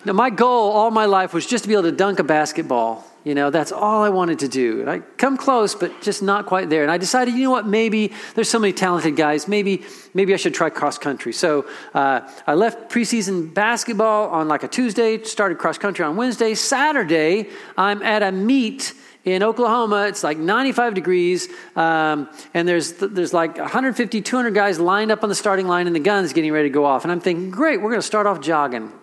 Now, 0.05 0.13
my 0.13 0.29
goal 0.29 0.71
all 0.71 0.89
my 0.89 1.05
life 1.05 1.33
was 1.33 1.45
just 1.45 1.65
to 1.65 1.67
be 1.67 1.73
able 1.73 1.83
to 1.83 1.91
dunk 1.91 2.19
a 2.19 2.23
basketball. 2.23 3.05
You 3.27 3.35
know, 3.35 3.49
that's 3.49 3.73
all 3.73 4.03
I 4.03 4.09
wanted 4.09 4.39
to 4.39 4.47
do. 4.47 4.79
And 4.79 4.89
I 4.89 4.99
come 4.99 5.35
close, 5.35 5.75
but 5.75 6.01
just 6.01 6.23
not 6.23 6.45
quite 6.45 6.69
there. 6.69 6.83
And 6.83 6.89
I 6.89 6.97
decided, 6.97 7.33
you 7.33 7.43
know 7.43 7.51
what, 7.51 7.67
maybe 7.67 8.13
there's 8.35 8.49
so 8.49 8.57
many 8.57 8.71
talented 8.71 9.17
guys. 9.17 9.49
Maybe, 9.49 9.83
maybe 10.13 10.33
I 10.33 10.37
should 10.37 10.53
try 10.53 10.69
cross 10.69 10.97
country. 10.97 11.33
So 11.33 11.65
uh, 11.93 12.21
I 12.47 12.53
left 12.53 12.89
preseason 12.89 13.53
basketball 13.53 14.29
on 14.29 14.47
like 14.47 14.63
a 14.63 14.69
Tuesday, 14.69 15.21
started 15.23 15.57
cross 15.57 15.77
country 15.77 16.05
on 16.05 16.15
Wednesday. 16.15 16.55
Saturday, 16.55 17.49
I'm 17.77 18.01
at 18.01 18.23
a 18.23 18.31
meet 18.31 18.93
in 19.25 19.43
Oklahoma. 19.43 20.07
It's 20.07 20.23
like 20.23 20.37
95 20.37 20.93
degrees, 20.93 21.49
um, 21.75 22.29
and 22.53 22.65
there's 22.65 22.93
there's 22.93 23.33
like 23.33 23.57
150, 23.57 24.21
200 24.21 24.53
guys 24.53 24.79
lined 24.79 25.11
up 25.11 25.23
on 25.23 25.27
the 25.27 25.35
starting 25.35 25.67
line, 25.67 25.85
and 25.85 25.93
the 25.93 25.99
gun's 25.99 26.31
getting 26.31 26.53
ready 26.53 26.69
to 26.69 26.73
go 26.73 26.85
off. 26.85 27.03
And 27.03 27.11
I'm 27.11 27.19
thinking, 27.19 27.51
great, 27.51 27.81
we're 27.81 27.89
going 27.89 27.99
to 27.99 28.07
start 28.07 28.25
off 28.25 28.39
jogging. 28.39 28.93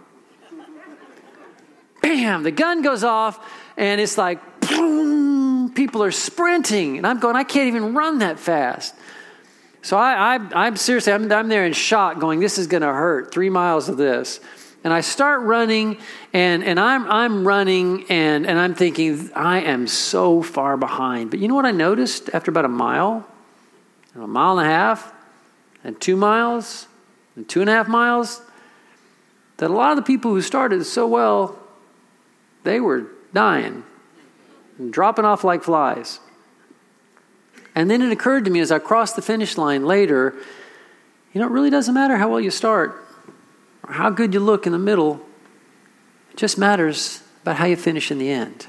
Bam! 2.01 2.43
The 2.43 2.51
gun 2.51 2.81
goes 2.81 3.05
off 3.05 3.39
and 3.77 4.01
it's 4.01 4.17
like 4.19 4.41
boom, 4.61 5.73
people 5.75 6.03
are 6.03 6.11
sprinting, 6.11 6.97
and 6.97 7.07
I'm 7.07 7.21
going, 7.21 7.37
I 7.37 7.45
can't 7.45 7.69
even 7.69 7.95
run 7.95 8.19
that 8.19 8.39
fast. 8.39 8.95
So 9.83 9.99
I, 9.99 10.37
I, 10.37 10.67
am 10.67 10.77
seriously, 10.77 11.13
I'm, 11.13 11.31
I'm 11.31 11.49
there 11.49 11.67
in 11.67 11.75
shock, 11.75 12.19
going, 12.19 12.41
this 12.41 12.57
is 12.57 12.67
going 12.67 12.81
to 12.83 12.93
hurt. 12.93 13.33
Three 13.33 13.51
miles 13.51 13.91
of 13.91 13.99
this. 13.99 14.41
And 14.83 14.93
I 14.93 15.03
start 15.03 15.43
running, 15.43 15.99
and, 16.33 16.65
and 16.65 16.81
I'm, 16.81 17.11
I'm 17.11 17.47
running, 17.47 18.07
and, 18.11 18.47
and 18.47 18.59
I'm 18.59 18.75
thinking, 18.75 19.31
I 19.35 19.61
am 19.61 19.87
so 19.87 20.43
far 20.43 20.77
behind. 20.79 21.31
But 21.31 21.41
you 21.41 21.49
know 21.49 21.55
what 21.55 21.67
I 21.67 21.71
noticed 21.71 22.31
after 22.33 22.51
about 22.51 22.65
a 22.65 22.69
mile, 22.69 23.27
and 24.15 24.23
a 24.23 24.27
mile 24.27 24.59
and 24.59 24.67
a 24.67 24.71
half, 24.71 25.13
and 25.83 26.01
two 26.01 26.17
miles, 26.17 26.89
and 27.37 27.47
two 27.47 27.61
and 27.61 27.69
a 27.69 27.73
half 27.73 27.89
miles? 27.89 28.41
That 29.59 29.71
a 29.71 29.75
lot 29.75 29.91
of 29.91 29.97
the 29.97 30.03
people 30.03 30.31
who 30.31 30.41
started 30.41 30.85
so 30.85 31.07
well, 31.07 31.59
they 32.63 32.81
were 32.81 33.07
dying, 33.35 33.85
dropping 34.91 35.25
off 35.25 35.45
like 35.45 35.63
flies. 35.63 36.21
And 37.75 37.91
then 37.91 38.01
it 38.01 38.13
occurred 38.13 38.45
to 38.45 38.51
me 38.51 38.61
as 38.61 38.71
I 38.73 38.79
crossed 38.79 39.17
the 39.17 39.23
finish 39.23 39.59
line 39.59 39.85
later 39.85 40.35
you 41.35 41.41
know, 41.41 41.49
it 41.49 41.51
really 41.51 41.71
doesn't 41.71 41.93
matter 41.93 42.17
how 42.17 42.29
well 42.29 42.41
you 42.41 42.53
start 42.53 43.05
or 43.83 43.93
how 43.93 44.09
good 44.09 44.33
you 44.33 44.41
look 44.41 44.67
in 44.67 44.73
the 44.73 44.79
middle, 44.79 45.21
it 46.31 46.37
just 46.37 46.57
matters 46.57 47.23
about 47.43 47.57
how 47.57 47.67
you 47.67 47.77
finish 47.77 48.13
in 48.13 48.19
the 48.19 48.31
end. 48.31 48.69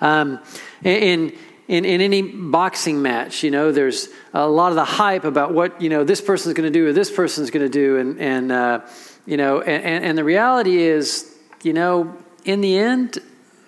Um, 0.00 0.40
in, 0.82 1.34
in, 1.68 1.84
in 1.84 2.00
any 2.00 2.22
boxing 2.22 3.02
match, 3.02 3.42
you 3.42 3.50
know, 3.50 3.72
there's 3.72 4.08
a 4.32 4.48
lot 4.48 4.70
of 4.70 4.76
the 4.76 4.86
hype 4.86 5.24
about 5.24 5.52
what, 5.52 5.82
you 5.82 5.90
know, 5.90 6.02
this 6.02 6.22
person's 6.22 6.54
going 6.54 6.70
to 6.70 6.76
do 6.76 6.88
or 6.88 6.92
this 6.94 7.10
person's 7.10 7.50
going 7.50 7.64
to 7.64 7.70
do. 7.70 7.98
And, 7.98 8.18
and 8.18 8.52
uh, 8.52 8.80
you 9.26 9.36
know, 9.36 9.60
and, 9.60 10.02
and 10.02 10.18
the 10.18 10.24
reality 10.24 10.78
is, 10.78 11.30
you 11.62 11.74
know, 11.74 12.16
in 12.46 12.60
the 12.60 12.78
end, 12.78 13.18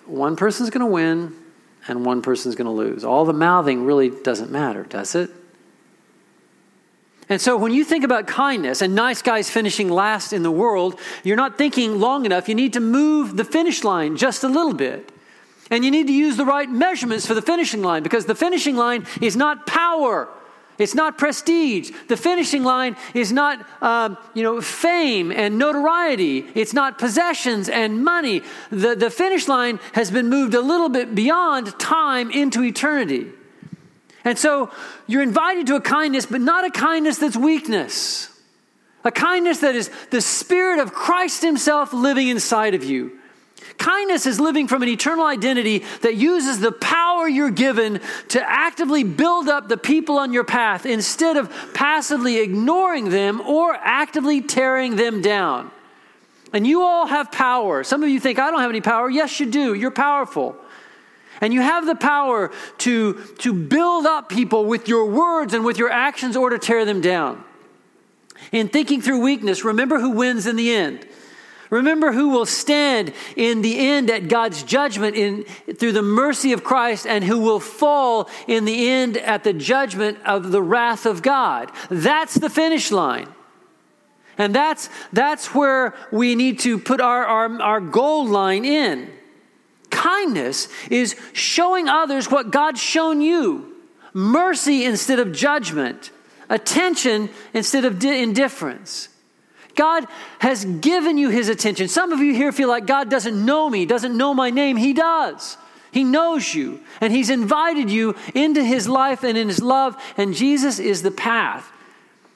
one 0.05 0.35
person's 0.35 0.69
going 0.71 0.85
to 0.85 0.91
win 0.91 1.35
and 1.87 2.05
one 2.05 2.21
person's 2.21 2.55
going 2.55 2.65
to 2.65 2.71
lose. 2.71 3.03
All 3.03 3.25
the 3.25 3.33
mouthing 3.33 3.85
really 3.85 4.09
doesn't 4.09 4.49
matter, 4.49 4.83
does 4.83 5.13
it? 5.15 5.29
And 7.27 7.39
so 7.39 7.57
when 7.57 7.71
you 7.71 7.83
think 7.83 8.03
about 8.03 8.25
kindness 8.25 8.81
and 8.81 8.95
nice 8.95 9.21
guys 9.21 9.49
finishing 9.51 9.89
last 9.89 10.33
in 10.33 10.41
the 10.41 10.51
world, 10.51 10.99
you're 11.23 11.37
not 11.37 11.59
thinking 11.59 11.99
long 11.99 12.25
enough. 12.25 12.49
You 12.49 12.55
need 12.55 12.73
to 12.73 12.79
move 12.79 13.37
the 13.37 13.43
finish 13.43 13.83
line 13.83 14.17
just 14.17 14.43
a 14.43 14.47
little 14.47 14.73
bit. 14.73 15.11
And 15.69 15.85
you 15.85 15.91
need 15.91 16.07
to 16.07 16.13
use 16.13 16.37
the 16.37 16.45
right 16.45 16.67
measurements 16.67 17.27
for 17.27 17.35
the 17.35 17.41
finishing 17.43 17.83
line 17.83 18.01
because 18.01 18.25
the 18.25 18.33
finishing 18.33 18.75
line 18.75 19.05
is 19.21 19.35
not 19.35 19.67
power. 19.67 20.27
It's 20.79 20.95
not 20.95 21.17
prestige. 21.17 21.91
The 22.07 22.15
finishing 22.15 22.63
line 22.63 22.95
is 23.13 23.33
not, 23.33 23.67
um, 23.83 24.17
you 24.33 24.41
know, 24.41 24.61
fame 24.61 25.29
and 25.29 25.57
notoriety. 25.57 26.47
It's 26.55 26.73
not 26.73 26.97
possessions 26.97 27.67
and 27.67 28.03
money. 28.03 28.41
The, 28.71 28.95
the 28.95 29.09
finish 29.09 29.49
line 29.49 29.79
has 29.93 30.09
been 30.09 30.29
moved 30.29 30.53
a 30.53 30.61
little 30.61 30.87
bit 30.87 31.13
beyond 31.13 31.77
time 31.77 32.31
into 32.31 32.63
eternity. 32.63 33.27
And 34.23 34.39
so 34.39 34.71
you're 35.05 35.21
invited 35.21 35.67
to 35.67 35.75
a 35.75 35.81
kindness, 35.81 36.25
but 36.25 36.39
not 36.39 36.65
a 36.65 36.71
kindness 36.71 37.17
that's 37.17 37.35
weakness. 37.35 38.29
A 39.03 39.11
kindness 39.11 39.59
that 39.59 39.75
is 39.75 39.91
the 40.11 40.21
Spirit 40.21 40.79
of 40.79 40.93
Christ 40.93 41.41
Himself 41.41 41.91
living 41.91 42.29
inside 42.29 42.73
of 42.73 42.85
you. 42.85 43.18
Kindness 43.79 44.25
is 44.25 44.41
living 44.41 44.67
from 44.67 44.83
an 44.83 44.89
eternal 44.89 45.25
identity 45.25 45.85
that 46.01 46.15
uses 46.15 46.59
the 46.59 46.71
power 46.71 47.29
you're 47.29 47.49
given 47.49 48.01
to 48.27 48.49
actively 48.49 49.05
build 49.05 49.47
up 49.47 49.69
the 49.69 49.77
people 49.77 50.19
on 50.19 50.33
your 50.33 50.43
path 50.43 50.85
instead 50.85 51.37
of 51.37 51.49
passively 51.73 52.39
ignoring 52.39 53.09
them 53.09 53.39
or 53.39 53.73
actively 53.73 54.41
tearing 54.41 54.97
them 54.97 55.21
down. 55.21 55.71
And 56.51 56.67
you 56.67 56.83
all 56.83 57.07
have 57.07 57.31
power. 57.31 57.85
Some 57.85 58.03
of 58.03 58.09
you 58.09 58.19
think, 58.19 58.37
I 58.37 58.51
don't 58.51 58.59
have 58.59 58.69
any 58.69 58.81
power. 58.81 59.09
Yes, 59.09 59.39
you 59.39 59.45
do. 59.45 59.73
You're 59.73 59.91
powerful. 59.91 60.57
And 61.39 61.53
you 61.53 61.61
have 61.61 61.85
the 61.85 61.95
power 61.95 62.51
to, 62.79 63.13
to 63.39 63.53
build 63.53 64.05
up 64.05 64.27
people 64.27 64.65
with 64.65 64.89
your 64.89 65.05
words 65.05 65.53
and 65.53 65.63
with 65.63 65.77
your 65.77 65.89
actions 65.89 66.35
or 66.35 66.49
to 66.49 66.59
tear 66.59 66.83
them 66.83 66.99
down. 66.99 67.45
In 68.51 68.67
thinking 68.67 69.01
through 69.01 69.21
weakness, 69.21 69.63
remember 69.63 69.99
who 69.99 70.09
wins 70.09 70.47
in 70.47 70.57
the 70.57 70.73
end. 70.73 71.07
Remember 71.69 72.11
who 72.11 72.29
will 72.29 72.47
stand 72.47 73.13
in 73.35 73.61
the 73.61 73.77
end 73.77 74.09
at 74.09 74.27
God's 74.27 74.63
judgment 74.63 75.15
in, 75.15 75.43
through 75.75 75.91
the 75.91 76.01
mercy 76.01 76.51
of 76.51 76.63
Christ 76.63 77.05
and 77.05 77.23
who 77.23 77.39
will 77.39 77.59
fall 77.59 78.29
in 78.47 78.65
the 78.65 78.89
end 78.89 79.17
at 79.17 79.43
the 79.43 79.53
judgment 79.53 80.17
of 80.25 80.51
the 80.51 80.61
wrath 80.61 81.05
of 81.05 81.21
God. 81.21 81.71
That's 81.89 82.33
the 82.33 82.49
finish 82.49 82.91
line. 82.91 83.27
And 84.37 84.55
that's, 84.55 84.89
that's 85.13 85.53
where 85.53 85.93
we 86.11 86.33
need 86.33 86.59
to 86.59 86.79
put 86.79 87.01
our, 87.01 87.25
our, 87.25 87.61
our 87.61 87.81
goal 87.81 88.25
line 88.25 88.65
in. 88.65 89.09
Kindness 89.89 90.69
is 90.89 91.15
showing 91.33 91.87
others 91.87 92.31
what 92.31 92.51
God's 92.51 92.81
shown 92.81 93.21
you 93.21 93.75
mercy 94.13 94.85
instead 94.85 95.19
of 95.19 95.31
judgment, 95.31 96.11
attention 96.49 97.29
instead 97.53 97.85
of 97.85 97.99
di- 97.99 98.23
indifference. 98.23 99.09
God 99.79 100.07
has 100.39 100.65
given 100.65 101.17
you 101.17 101.29
his 101.29 101.47
attention. 101.47 101.87
Some 101.87 102.11
of 102.11 102.19
you 102.19 102.33
here 102.33 102.51
feel 102.51 102.67
like 102.67 102.85
God 102.85 103.09
doesn't 103.09 103.45
know 103.45 103.69
me, 103.69 103.85
doesn't 103.85 104.15
know 104.15 104.33
my 104.33 104.49
name. 104.49 104.75
He 104.75 104.91
does. 104.91 105.55
He 105.93 106.03
knows 106.03 106.53
you, 106.53 106.81
and 106.99 107.13
he's 107.13 107.29
invited 107.29 107.89
you 107.89 108.15
into 108.35 108.61
his 108.61 108.89
life 108.89 109.23
and 109.23 109.37
in 109.37 109.47
his 109.47 109.61
love, 109.61 109.95
and 110.17 110.35
Jesus 110.35 110.79
is 110.79 111.01
the 111.01 111.11
path. 111.11 111.71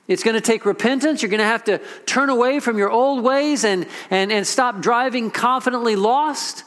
It's 0.07 0.23
going 0.23 0.35
to 0.35 0.41
take 0.41 0.65
repentance. 0.65 1.21
You're 1.21 1.29
going 1.29 1.39
to 1.39 1.45
have 1.45 1.65
to 1.65 1.79
turn 2.05 2.29
away 2.29 2.61
from 2.61 2.77
your 2.77 2.89
old 2.89 3.21
ways 3.21 3.65
and, 3.65 3.87
and, 4.09 4.31
and 4.31 4.47
stop 4.47 4.79
driving 4.79 5.29
confidently 5.29 5.97
lost. 5.97 6.63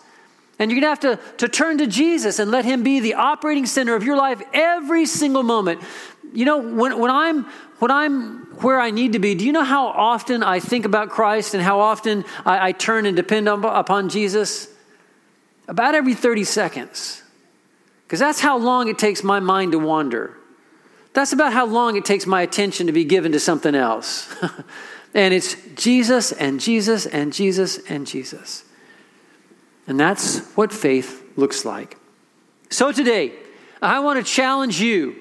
And 0.59 0.71
you're 0.71 0.81
going 0.81 0.97
to 0.97 1.09
have 1.09 1.21
to, 1.21 1.37
to 1.39 1.49
turn 1.49 1.79
to 1.79 1.87
Jesus 1.87 2.39
and 2.39 2.51
let 2.51 2.65
Him 2.65 2.83
be 2.83 3.01
the 3.01 3.15
operating 3.15 3.67
center 3.67 3.95
of 3.95 4.03
your 4.03 4.17
life 4.17 4.41
every 4.53 5.05
single 5.05 5.43
moment. 5.43 5.83
You 6.33 6.45
know, 6.45 6.59
when, 6.59 6.99
when, 6.99 7.11
I'm, 7.11 7.45
when 7.79 7.91
I'm 7.91 8.47
where 8.63 8.81
I 8.81 8.91
need 8.91 9.13
to 9.13 9.19
be, 9.19 9.35
do 9.35 9.45
you 9.45 9.53
know 9.53 9.65
how 9.65 9.89
often 9.89 10.43
I 10.43 10.61
think 10.61 10.87
about 10.87 11.11
Christ 11.11 11.55
and 11.55 11.63
how 11.63 11.81
often 11.81 12.25
I, 12.45 12.69
I 12.69 12.73
turn 12.73 13.05
and 13.05 13.15
depend 13.17 13.49
on, 13.49 13.65
upon 13.65 14.09
Jesus? 14.09 14.69
About 15.69 15.95
every 15.95 16.15
30 16.15 16.45
seconds. 16.45 17.23
Because 18.07 18.21
that's 18.21 18.41
how 18.41 18.57
long 18.57 18.89
it 18.89 18.99
takes 18.99 19.23
my 19.23 19.41
mind 19.41 19.73
to 19.73 19.79
wander. 19.79 20.37
That's 21.13 21.33
about 21.33 21.53
how 21.53 21.67
long 21.67 21.97
it 21.97 22.05
takes 22.05 22.27
my 22.27 22.43
attention 22.43 22.87
to 22.87 22.93
be 22.93 23.05
given 23.05 23.33
to 23.33 23.41
something 23.41 23.75
else. 23.75 24.35
and 25.15 25.35
it's 25.35 25.57
Jesus 25.75 26.31
and 26.33 26.61
Jesus 26.61 27.07
and 27.07 27.33
Jesus 27.33 27.79
and 27.89 28.07
Jesus. 28.07 28.65
And 29.87 29.99
that's 29.99 30.41
what 30.57 30.73
faith 30.73 31.23
looks 31.37 31.65
like. 31.65 31.97
So 32.71 32.93
today, 32.93 33.33
I 33.81 34.01
want 34.01 34.25
to 34.25 34.33
challenge 34.33 34.81
you 34.81 35.17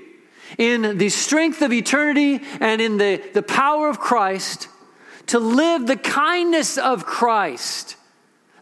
in 0.58 0.98
the 0.98 1.10
strength 1.10 1.62
of 1.62 1.74
eternity 1.74 2.42
and 2.60 2.82
in 2.82 2.98
the, 2.98 3.22
the 3.34 3.44
power 3.44 3.90
of 3.90 4.00
Christ 4.00 4.68
to 5.28 5.40
live 5.40 5.88
the 5.88 5.98
kindness 5.98 6.78
of 6.78 7.06
Christ. 7.06 7.98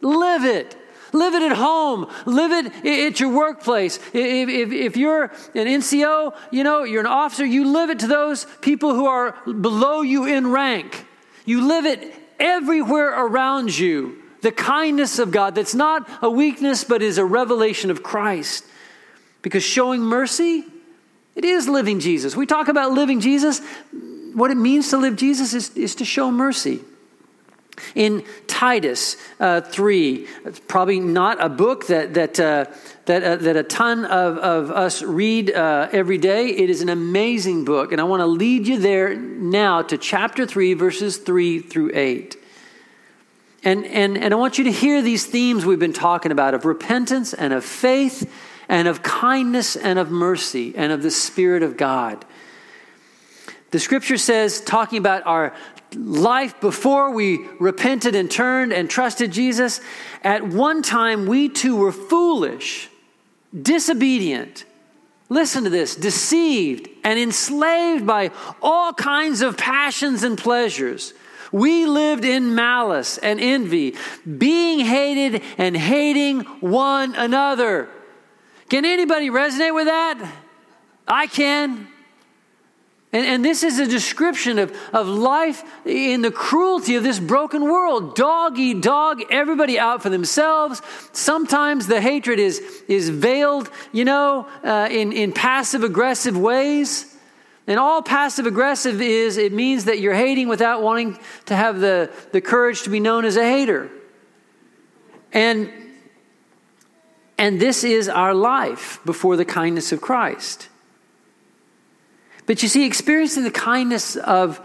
Live 0.02 0.44
it. 0.44 0.76
Live 1.14 1.36
it 1.36 1.44
at 1.44 1.58
home. 1.58 2.10
Live 2.26 2.52
it 2.52 2.86
at 2.86 3.20
your 3.20 3.30
workplace. 3.30 3.98
If, 4.14 4.50
if, 4.50 4.72
if, 4.72 4.98
you're 4.98 5.26
an 5.26 5.68
NCO, 5.68 6.36
you 6.52 6.64
know, 6.64 6.84
you're 6.84 7.02
an 7.02 7.08
officer, 7.08 7.46
you 7.46 7.68
live 7.72 7.92
it 7.92 8.00
to 8.00 8.08
those 8.08 8.48
people 8.62 8.96
who 8.96 9.06
are 9.06 9.36
below 9.46 10.02
you 10.02 10.26
in 10.26 10.48
rank. 10.48 11.06
You 11.46 11.68
live 11.68 11.86
it 11.86 12.14
everywhere 12.40 13.10
around 13.26 13.78
you. 13.78 14.23
The 14.44 14.52
kindness 14.52 15.20
of 15.20 15.32
God 15.32 15.56
that's 15.56 15.74
not 15.74 16.08
a 16.22 16.30
weakness, 16.30 16.84
but 16.84 17.02
is 17.02 17.18
a 17.18 17.24
revelation 17.24 17.90
of 17.90 18.04
Christ. 18.04 18.66
Because 19.42 19.64
showing 19.64 20.02
mercy, 20.02 20.66
it 21.34 21.46
is 21.46 21.70
living 21.70 22.02
Jesus. 22.02 22.36
We 22.36 22.46
talk 22.46 22.68
about 22.68 22.92
living 22.92 23.22
Jesus. 23.22 23.62
What 24.34 24.52
it 24.52 24.58
means 24.58 24.90
to 24.90 24.98
live 24.98 25.16
Jesus 25.16 25.54
is, 25.54 25.70
is 25.78 25.96
to 25.96 26.06
show 26.06 26.30
mercy. 26.30 26.82
In 27.96 28.26
Titus 28.46 29.16
uh, 29.40 29.62
3, 29.62 30.28
it's 30.44 30.60
probably 30.60 31.00
not 31.00 31.42
a 31.42 31.48
book 31.48 31.88
that, 31.88 32.14
that, 32.16 32.38
uh, 32.38 32.66
that, 33.06 33.24
uh, 33.24 33.36
that 33.38 33.56
a 33.56 33.64
ton 33.64 34.04
of, 34.04 34.38
of 34.40 34.72
us 34.72 35.02
read 35.02 35.52
uh, 35.52 35.88
every 35.94 36.18
day. 36.18 36.50
It 36.50 36.70
is 36.70 36.82
an 36.82 36.90
amazing 36.90 37.64
book, 37.64 37.94
and 37.94 38.02
I 38.02 38.04
want 38.04 38.20
to 38.20 38.28
lead 38.28 38.68
you 38.68 38.78
there 38.78 39.16
now 39.16 39.84
to 39.84 39.98
chapter 39.98 40.46
3, 40.46 40.74
verses 40.74 41.18
3 41.18 41.60
through 41.60 41.92
8. 41.94 42.43
And, 43.64 43.86
and, 43.86 44.18
and 44.18 44.34
I 44.34 44.38
want 44.38 44.58
you 44.58 44.66
to 44.66 44.72
hear 44.72 45.02
these 45.02 45.26
themes 45.26 45.66
we've 45.66 45.80
been 45.80 45.94
talking 45.94 46.32
about 46.32 46.54
of 46.54 46.66
repentance 46.66 47.34
and 47.34 47.54
of 47.54 47.64
faith 47.64 48.30
and 48.68 48.88
of 48.88 49.04
kindness 49.04 49.76
and 49.76 49.98
of 49.98 50.12
mercy 50.12 50.74
and 50.76 50.92
of 50.92 51.02
the 51.02 51.12
Spirit 51.12 51.64
of 51.64 51.78
God. 51.78 52.26
The 53.72 53.80
scripture 53.80 54.18
says, 54.18 54.62
talking 54.62 54.98
about 54.98 55.26
our 55.26 55.54
life 55.96 56.60
before 56.60 57.12
we 57.12 57.48
repented 57.60 58.16
and 58.16 58.30
turned 58.30 58.74
and 58.74 58.90
trusted 58.90 59.32
Jesus, 59.32 59.80
at 60.24 60.44
one 60.44 60.82
time 60.82 61.26
we 61.26 61.50
too 61.50 61.76
were 61.76 61.92
foolish, 61.92 62.90
disobedient. 63.60 64.66
Listen 65.30 65.64
to 65.64 65.70
this 65.70 65.96
deceived 65.96 66.90
and 67.04 67.18
enslaved 67.18 68.06
by 68.06 68.32
all 68.62 68.94
kinds 68.94 69.42
of 69.42 69.58
passions 69.58 70.24
and 70.24 70.38
pleasures. 70.38 71.14
We 71.54 71.86
lived 71.86 72.26
in 72.26 72.56
malice 72.56 73.20
and 73.20 73.40
envy, 73.40 73.96
being 74.26 74.80
hated 74.80 75.44
and 75.60 75.78
hating 75.78 76.42
one 76.60 77.14
another. 77.14 77.88
Can 78.70 78.86
anybody 78.86 79.30
resonate 79.30 79.76
with 79.76 79.86
that? 79.86 80.34
I 81.08 81.28
can. 81.28 81.88
And, 83.14 83.28
and 83.28 83.46
this 83.46 83.62
is 83.62 83.78
a 83.78 83.86
description 83.86 84.58
of, 84.58 84.76
of 84.92 85.08
life 85.08 85.64
in 85.86 86.24
the 86.24 86.32
cruelty 86.32 86.96
of 86.96 87.04
this 87.04 87.20
broken 87.20 87.62
world. 87.66 88.16
Dog 88.16 88.58
eat 88.58 88.82
dog, 88.82 89.22
everybody 89.30 89.78
out 89.78 90.02
for 90.02 90.10
themselves. 90.10 90.82
Sometimes 91.12 91.86
the 91.86 92.02
hatred 92.02 92.40
is, 92.40 92.60
is 92.88 93.10
veiled, 93.10 93.70
you 93.92 94.06
know, 94.06 94.48
uh, 94.64 94.88
in, 94.90 95.14
in 95.14 95.32
passive 95.32 95.84
aggressive 95.84 96.36
ways. 96.36 97.13
And 97.66 97.80
all 97.80 98.02
passive 98.02 98.46
aggressive 98.46 99.02
is, 99.02 99.38
it 99.38 99.54
means 99.54 99.86
that 99.86 100.00
you're 100.00 100.14
hating 100.14 100.50
without 100.50 100.82
wanting 100.82 101.18
to 101.46 101.56
have 101.56 101.80
the, 101.80 102.12
the 102.32 102.42
courage 102.42 102.84
to 102.84 102.90
be 102.90 103.00
known 103.00 103.24
as 103.24 103.38
a 103.38 103.44
hater. 103.44 103.90
And, 105.32 105.72
and 107.38 107.60
this 107.60 107.84
is 107.84 108.10
our 108.10 108.34
life 108.34 109.00
before 109.06 109.38
the 109.38 109.46
kindness 109.46 109.92
of 109.92 110.02
Christ. 110.02 110.68
But 112.46 112.62
you 112.62 112.68
see, 112.68 112.86
experiencing 112.86 113.44
the 113.44 113.52
kindness 113.52 114.18
of 114.18 114.60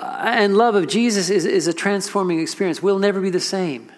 uh, 0.00 0.22
and 0.24 0.56
love 0.56 0.74
of 0.74 0.88
Jesus 0.88 1.30
is, 1.30 1.44
is 1.44 1.66
a 1.68 1.72
transforming 1.72 2.40
experience. 2.40 2.82
We'll 2.82 2.98
never 2.98 3.20
be 3.20 3.30
the 3.30 3.40
same. 3.40 3.92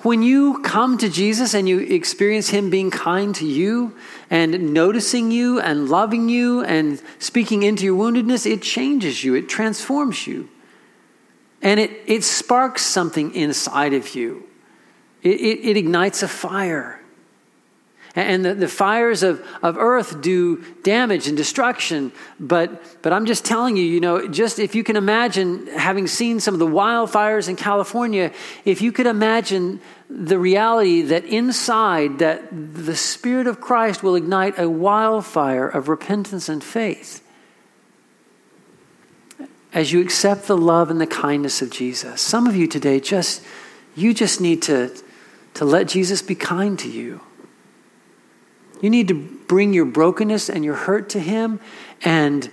When 0.00 0.22
you 0.22 0.62
come 0.62 0.98
to 0.98 1.08
Jesus 1.08 1.54
and 1.54 1.68
you 1.68 1.80
experience 1.80 2.50
Him 2.50 2.70
being 2.70 2.90
kind 2.90 3.34
to 3.36 3.46
you 3.46 3.96
and 4.30 4.74
noticing 4.74 5.30
you 5.30 5.60
and 5.60 5.88
loving 5.88 6.28
you 6.28 6.64
and 6.64 7.00
speaking 7.18 7.62
into 7.62 7.84
your 7.84 7.98
woundedness, 7.98 8.50
it 8.50 8.62
changes 8.62 9.22
you, 9.22 9.34
it 9.34 9.48
transforms 9.48 10.26
you. 10.26 10.48
And 11.62 11.80
it, 11.80 11.90
it 12.06 12.24
sparks 12.24 12.82
something 12.82 13.34
inside 13.34 13.94
of 13.94 14.14
you, 14.14 14.44
it, 15.22 15.40
it, 15.40 15.70
it 15.70 15.76
ignites 15.76 16.22
a 16.22 16.28
fire. 16.28 17.00
And 18.16 18.44
the, 18.44 18.54
the 18.54 18.66
fires 18.66 19.22
of, 19.22 19.46
of 19.62 19.76
earth 19.76 20.22
do 20.22 20.64
damage 20.82 21.28
and 21.28 21.36
destruction. 21.36 22.12
But, 22.40 23.02
but 23.02 23.12
I'm 23.12 23.26
just 23.26 23.44
telling 23.44 23.76
you, 23.76 23.84
you 23.84 24.00
know, 24.00 24.26
just 24.26 24.58
if 24.58 24.74
you 24.74 24.82
can 24.82 24.96
imagine 24.96 25.66
having 25.66 26.06
seen 26.06 26.40
some 26.40 26.54
of 26.54 26.58
the 26.58 26.66
wildfires 26.66 27.48
in 27.48 27.56
California, 27.56 28.32
if 28.64 28.80
you 28.80 28.90
could 28.90 29.06
imagine 29.06 29.82
the 30.08 30.38
reality 30.38 31.02
that 31.02 31.26
inside 31.26 32.20
that 32.20 32.48
the 32.50 32.96
Spirit 32.96 33.46
of 33.46 33.60
Christ 33.60 34.02
will 34.02 34.16
ignite 34.16 34.58
a 34.58 34.68
wildfire 34.68 35.68
of 35.68 35.88
repentance 35.88 36.48
and 36.48 36.64
faith 36.64 37.22
as 39.74 39.92
you 39.92 40.00
accept 40.00 40.46
the 40.46 40.56
love 40.56 40.90
and 40.90 40.98
the 40.98 41.06
kindness 41.06 41.60
of 41.60 41.70
Jesus. 41.70 42.22
Some 42.22 42.46
of 42.46 42.56
you 42.56 42.66
today 42.66 42.98
just 42.98 43.44
you 43.94 44.14
just 44.14 44.40
need 44.40 44.62
to 44.62 44.96
to 45.54 45.64
let 45.66 45.86
Jesus 45.88 46.22
be 46.22 46.34
kind 46.34 46.78
to 46.78 46.88
you. 46.88 47.20
You 48.80 48.90
need 48.90 49.08
to 49.08 49.14
bring 49.14 49.72
your 49.72 49.84
brokenness 49.84 50.50
and 50.50 50.64
your 50.64 50.74
hurt 50.74 51.10
to 51.10 51.20
Him 51.20 51.60
and, 52.02 52.50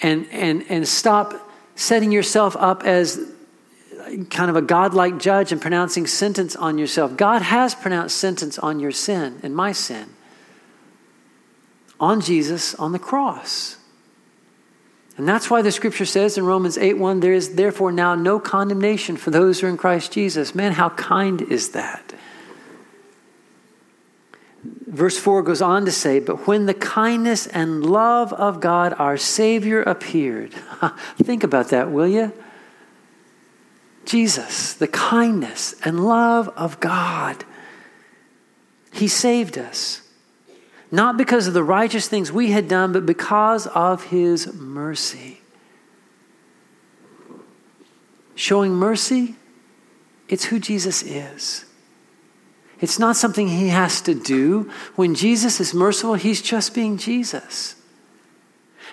and, 0.00 0.26
and, 0.30 0.64
and 0.68 0.88
stop 0.88 1.50
setting 1.74 2.12
yourself 2.12 2.56
up 2.56 2.84
as 2.84 3.20
kind 4.30 4.50
of 4.50 4.56
a 4.56 4.62
godlike 4.62 5.18
judge 5.18 5.52
and 5.52 5.60
pronouncing 5.60 6.06
sentence 6.06 6.56
on 6.56 6.78
yourself. 6.78 7.16
God 7.16 7.42
has 7.42 7.74
pronounced 7.74 8.16
sentence 8.16 8.58
on 8.58 8.80
your 8.80 8.92
sin 8.92 9.40
and 9.42 9.54
my 9.54 9.72
sin 9.72 10.08
on 11.98 12.20
Jesus 12.20 12.74
on 12.74 12.92
the 12.92 12.98
cross. 12.98 13.76
And 15.16 15.26
that's 15.26 15.48
why 15.48 15.62
the 15.62 15.72
scripture 15.72 16.04
says 16.04 16.36
in 16.36 16.44
Romans 16.44 16.76
8 16.76 16.98
1, 16.98 17.20
there 17.20 17.32
is 17.32 17.54
therefore 17.54 17.90
now 17.90 18.14
no 18.14 18.38
condemnation 18.38 19.16
for 19.16 19.30
those 19.30 19.60
who 19.60 19.66
are 19.66 19.70
in 19.70 19.78
Christ 19.78 20.12
Jesus. 20.12 20.54
Man, 20.54 20.72
how 20.72 20.90
kind 20.90 21.40
is 21.40 21.70
that? 21.70 22.05
Verse 24.86 25.18
4 25.18 25.42
goes 25.42 25.60
on 25.60 25.84
to 25.84 25.92
say, 25.92 26.20
But 26.20 26.46
when 26.46 26.66
the 26.66 26.74
kindness 26.74 27.46
and 27.46 27.84
love 27.84 28.32
of 28.32 28.60
God 28.60 28.94
our 28.98 29.16
Savior 29.16 29.82
appeared, 29.82 30.54
think 31.18 31.44
about 31.44 31.68
that, 31.70 31.90
will 31.90 32.08
you? 32.08 32.32
Jesus, 34.06 34.72
the 34.72 34.88
kindness 34.88 35.74
and 35.84 36.06
love 36.06 36.48
of 36.50 36.80
God, 36.80 37.44
He 38.92 39.08
saved 39.08 39.58
us. 39.58 40.02
Not 40.90 41.16
because 41.16 41.48
of 41.48 41.54
the 41.54 41.64
righteous 41.64 42.08
things 42.08 42.30
we 42.30 42.52
had 42.52 42.68
done, 42.68 42.92
but 42.92 43.04
because 43.04 43.66
of 43.66 44.04
His 44.04 44.54
mercy. 44.54 45.40
Showing 48.36 48.72
mercy, 48.72 49.34
it's 50.28 50.46
who 50.46 50.58
Jesus 50.58 51.02
is. 51.02 51.65
It's 52.80 52.98
not 52.98 53.16
something 53.16 53.48
he 53.48 53.68
has 53.68 54.00
to 54.02 54.14
do. 54.14 54.70
When 54.96 55.14
Jesus 55.14 55.60
is 55.60 55.72
merciful, 55.72 56.14
he's 56.14 56.42
just 56.42 56.74
being 56.74 56.98
Jesus. 56.98 57.74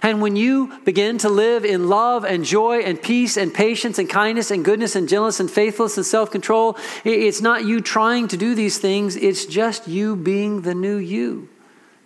And 0.02 0.22
when 0.22 0.36
you 0.36 0.80
begin 0.84 1.18
to 1.20 1.30
live 1.30 1.64
in 1.64 1.88
love 1.88 2.26
and 2.26 2.44
joy 2.44 2.80
and 2.80 3.02
peace 3.02 3.38
and 3.38 3.54
patience 3.54 4.00
and 4.00 4.10
kindness 4.10 4.52
and 4.52 4.64
goodness 4.64 4.96
and 4.96 5.08
gentleness 5.08 5.40
and 5.40 5.50
faithfulness 5.50 5.98
and 5.98 6.06
self 6.06 6.32
control, 6.32 6.78
it's 7.06 7.42
not 7.42 7.66
you 7.66 7.80
trying 7.80 8.28
to 8.30 8.38
do 8.38 8.54
these 8.56 8.78
things, 8.78 9.16
it's 9.16 9.46
just 9.46 9.88
you 9.88 10.16
being 10.16 10.62
the 10.62 10.76
new 10.76 10.98
you, 10.98 11.48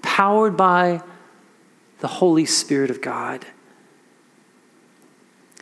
powered 0.01 0.55
by 0.55 1.01
the 1.99 2.07
Holy 2.07 2.45
Spirit 2.45 2.91
of 2.91 3.01
God. 3.01 3.45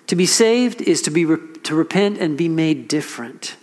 To 0.08 0.15
be 0.15 0.25
saved 0.25 0.82
is 0.82 1.01
to, 1.04 1.12
be, 1.12 1.25
to 1.25 1.75
repent 1.75 2.19
and 2.19 2.38
be 2.38 2.49
made 2.49 2.88
different 2.88 3.56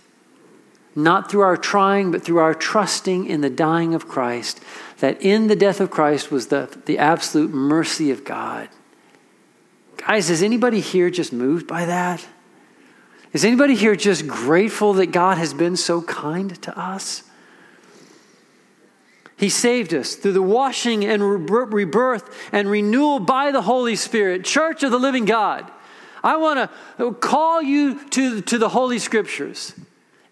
not 0.95 1.29
through 1.29 1.41
our 1.41 1.57
trying, 1.57 2.11
but 2.11 2.23
through 2.23 2.37
our 2.37 2.53
trusting 2.53 3.25
in 3.25 3.41
the 3.41 3.49
dying 3.49 3.93
of 3.93 4.07
Christ, 4.07 4.61
that 4.99 5.21
in 5.21 5.47
the 5.47 5.55
death 5.55 5.79
of 5.79 5.89
Christ 5.89 6.31
was 6.31 6.47
the, 6.47 6.77
the 6.85 6.97
absolute 6.97 7.51
mercy 7.51 8.11
of 8.11 8.23
God. 8.23 8.69
Guys, 9.97 10.29
is 10.29 10.43
anybody 10.43 10.79
here 10.79 11.09
just 11.09 11.33
moved 11.33 11.67
by 11.67 11.85
that? 11.85 12.25
Is 13.31 13.43
anybody 13.43 13.75
here 13.75 13.95
just 13.95 14.27
grateful 14.27 14.93
that 14.93 15.07
God 15.07 15.37
has 15.37 15.53
been 15.53 15.75
so 15.75 16.01
kind 16.01 16.61
to 16.61 16.77
us? 16.77 17.23
He 19.35 19.49
saved 19.49 19.93
us 19.93 20.15
through 20.15 20.33
the 20.33 20.41
washing 20.41 21.03
and 21.03 21.49
rebirth 21.49 22.29
and 22.51 22.69
renewal 22.69 23.19
by 23.19 23.51
the 23.51 23.63
Holy 23.63 23.95
Spirit. 23.95 24.45
Church 24.45 24.83
of 24.83 24.91
the 24.91 24.99
living 24.99 25.25
God, 25.25 25.69
I 26.23 26.37
want 26.37 26.69
to 26.97 27.11
call 27.15 27.61
you 27.61 28.07
to, 28.09 28.41
to 28.41 28.57
the 28.57 28.69
Holy 28.69 28.99
Scriptures. 28.99 29.73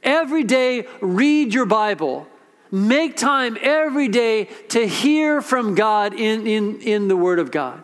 Every 0.04 0.44
day, 0.44 0.88
read 1.00 1.54
your 1.54 1.66
Bible. 1.66 2.28
Make 2.72 3.18
time 3.18 3.58
every 3.62 4.08
day 4.08 4.46
to 4.70 4.88
hear 4.88 5.42
from 5.42 5.76
God 5.76 6.14
in, 6.14 6.48
in, 6.48 6.82
in 6.82 7.08
the 7.08 7.18
Word 7.18 7.40
of 7.40 7.52
God. 7.52 7.84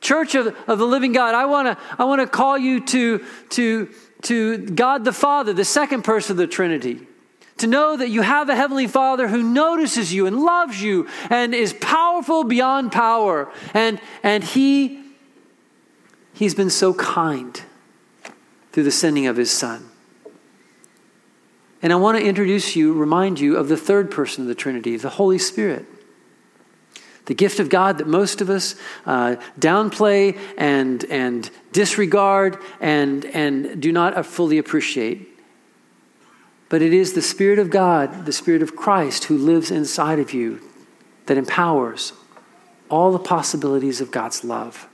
Church 0.00 0.34
of, 0.36 0.56
of 0.68 0.78
the 0.78 0.86
living 0.86 1.12
God, 1.12 1.34
I 1.34 1.46
want 1.46 1.66
to 1.66 1.84
I 1.98 2.04
wanna 2.04 2.26
call 2.26 2.56
you 2.56 2.80
to, 2.86 3.24
to, 3.50 3.88
to 4.22 4.58
God 4.58 5.04
the 5.04 5.12
Father, 5.12 5.52
the 5.52 5.64
second 5.64 6.02
person 6.02 6.32
of 6.32 6.36
the 6.36 6.46
Trinity. 6.46 7.00
To 7.58 7.66
know 7.66 7.96
that 7.96 8.10
you 8.10 8.22
have 8.22 8.48
a 8.48 8.54
Heavenly 8.54 8.86
Father 8.86 9.28
who 9.28 9.42
notices 9.42 10.12
you 10.12 10.26
and 10.26 10.40
loves 10.40 10.80
you 10.80 11.08
and 11.30 11.54
is 11.54 11.72
powerful 11.72 12.44
beyond 12.44 12.92
power. 12.92 13.50
And, 13.72 13.98
and 14.22 14.44
He, 14.44 15.02
He's 16.34 16.54
been 16.54 16.70
so 16.70 16.92
kind 16.94 17.60
through 18.72 18.84
the 18.84 18.90
sending 18.90 19.26
of 19.26 19.36
His 19.36 19.50
Son. 19.50 19.90
And 21.82 21.92
I 21.92 21.96
want 21.96 22.18
to 22.18 22.24
introduce 22.24 22.74
you, 22.74 22.92
remind 22.92 23.38
you 23.38 23.56
of 23.56 23.68
the 23.68 23.76
third 23.76 24.10
person 24.10 24.42
of 24.42 24.48
the 24.48 24.54
Trinity, 24.54 24.96
the 24.96 25.10
Holy 25.10 25.38
Spirit. 25.38 25.84
The 27.26 27.34
gift 27.34 27.58
of 27.58 27.68
God 27.68 27.98
that 27.98 28.06
most 28.06 28.40
of 28.40 28.48
us 28.48 28.76
uh, 29.04 29.36
downplay 29.58 30.38
and, 30.56 31.04
and 31.06 31.50
disregard 31.72 32.58
and, 32.80 33.24
and 33.26 33.82
do 33.82 33.92
not 33.92 34.24
fully 34.24 34.58
appreciate. 34.58 35.28
But 36.68 36.82
it 36.82 36.92
is 36.92 37.12
the 37.12 37.22
Spirit 37.22 37.58
of 37.58 37.70
God, 37.70 38.26
the 38.26 38.32
Spirit 38.32 38.62
of 38.62 38.74
Christ, 38.74 39.24
who 39.24 39.36
lives 39.36 39.70
inside 39.70 40.18
of 40.18 40.32
you 40.32 40.60
that 41.26 41.36
empowers 41.36 42.12
all 42.88 43.12
the 43.12 43.18
possibilities 43.18 44.00
of 44.00 44.10
God's 44.10 44.44
love. 44.44 44.88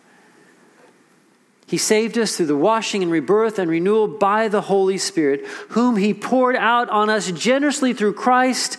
He 1.73 1.79
saved 1.79 2.19
us 2.19 2.37
through 2.37 2.47
the 2.47 2.55
washing 2.55 3.03
and 3.03 3.11
rebirth 3.11 3.59
and 3.59 3.71
renewal 3.71 4.07
by 4.07 4.49
the 4.49 4.61
Holy 4.61 4.99
Spirit, 4.99 5.47
whom 5.71 5.97
He 5.97 6.13
poured 6.13 6.55
out 6.55 6.91
on 6.91 7.09
us 7.09 7.33
generously 7.33 7.95
through 7.95 8.13
Christ, 8.13 8.77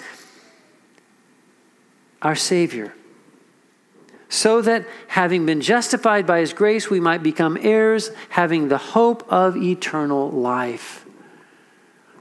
our 2.22 2.36
Savior 2.36 2.94
so 4.30 4.62
that 4.62 4.86
having 5.08 5.46
been 5.46 5.62
justified 5.62 6.26
by 6.26 6.40
his 6.40 6.54
grace, 6.54 6.90
we 6.90 7.00
might 7.00 7.22
become 7.22 7.58
heirs, 7.62 8.10
having 8.30 8.68
the 8.68 8.80
hope 8.80 9.24
of 9.32 9.56
eternal 9.56 10.32
life. 10.32 11.06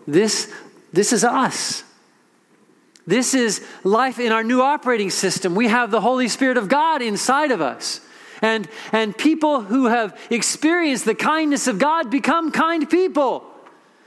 This, 0.06 0.52
this 0.92 1.12
is 1.12 1.24
us. 1.24 1.84
This 3.06 3.34
is 3.34 3.66
life 3.82 4.18
in 4.18 4.30
our 4.30 4.44
new 4.44 4.60
operating 4.60 5.08
system. 5.10 5.54
We 5.54 5.68
have 5.68 5.90
the 5.90 6.02
Holy 6.02 6.28
Spirit 6.28 6.56
of 6.58 6.68
God 6.68 7.00
inside 7.00 7.50
of 7.50 7.60
us. 7.60 8.00
And, 8.42 8.68
and 8.90 9.16
people 9.16 9.62
who 9.62 9.86
have 9.86 10.18
experienced 10.28 11.04
the 11.04 11.14
kindness 11.14 11.68
of 11.68 11.78
God 11.78 12.10
become 12.10 12.50
kind 12.50 12.90
people. 12.90 13.48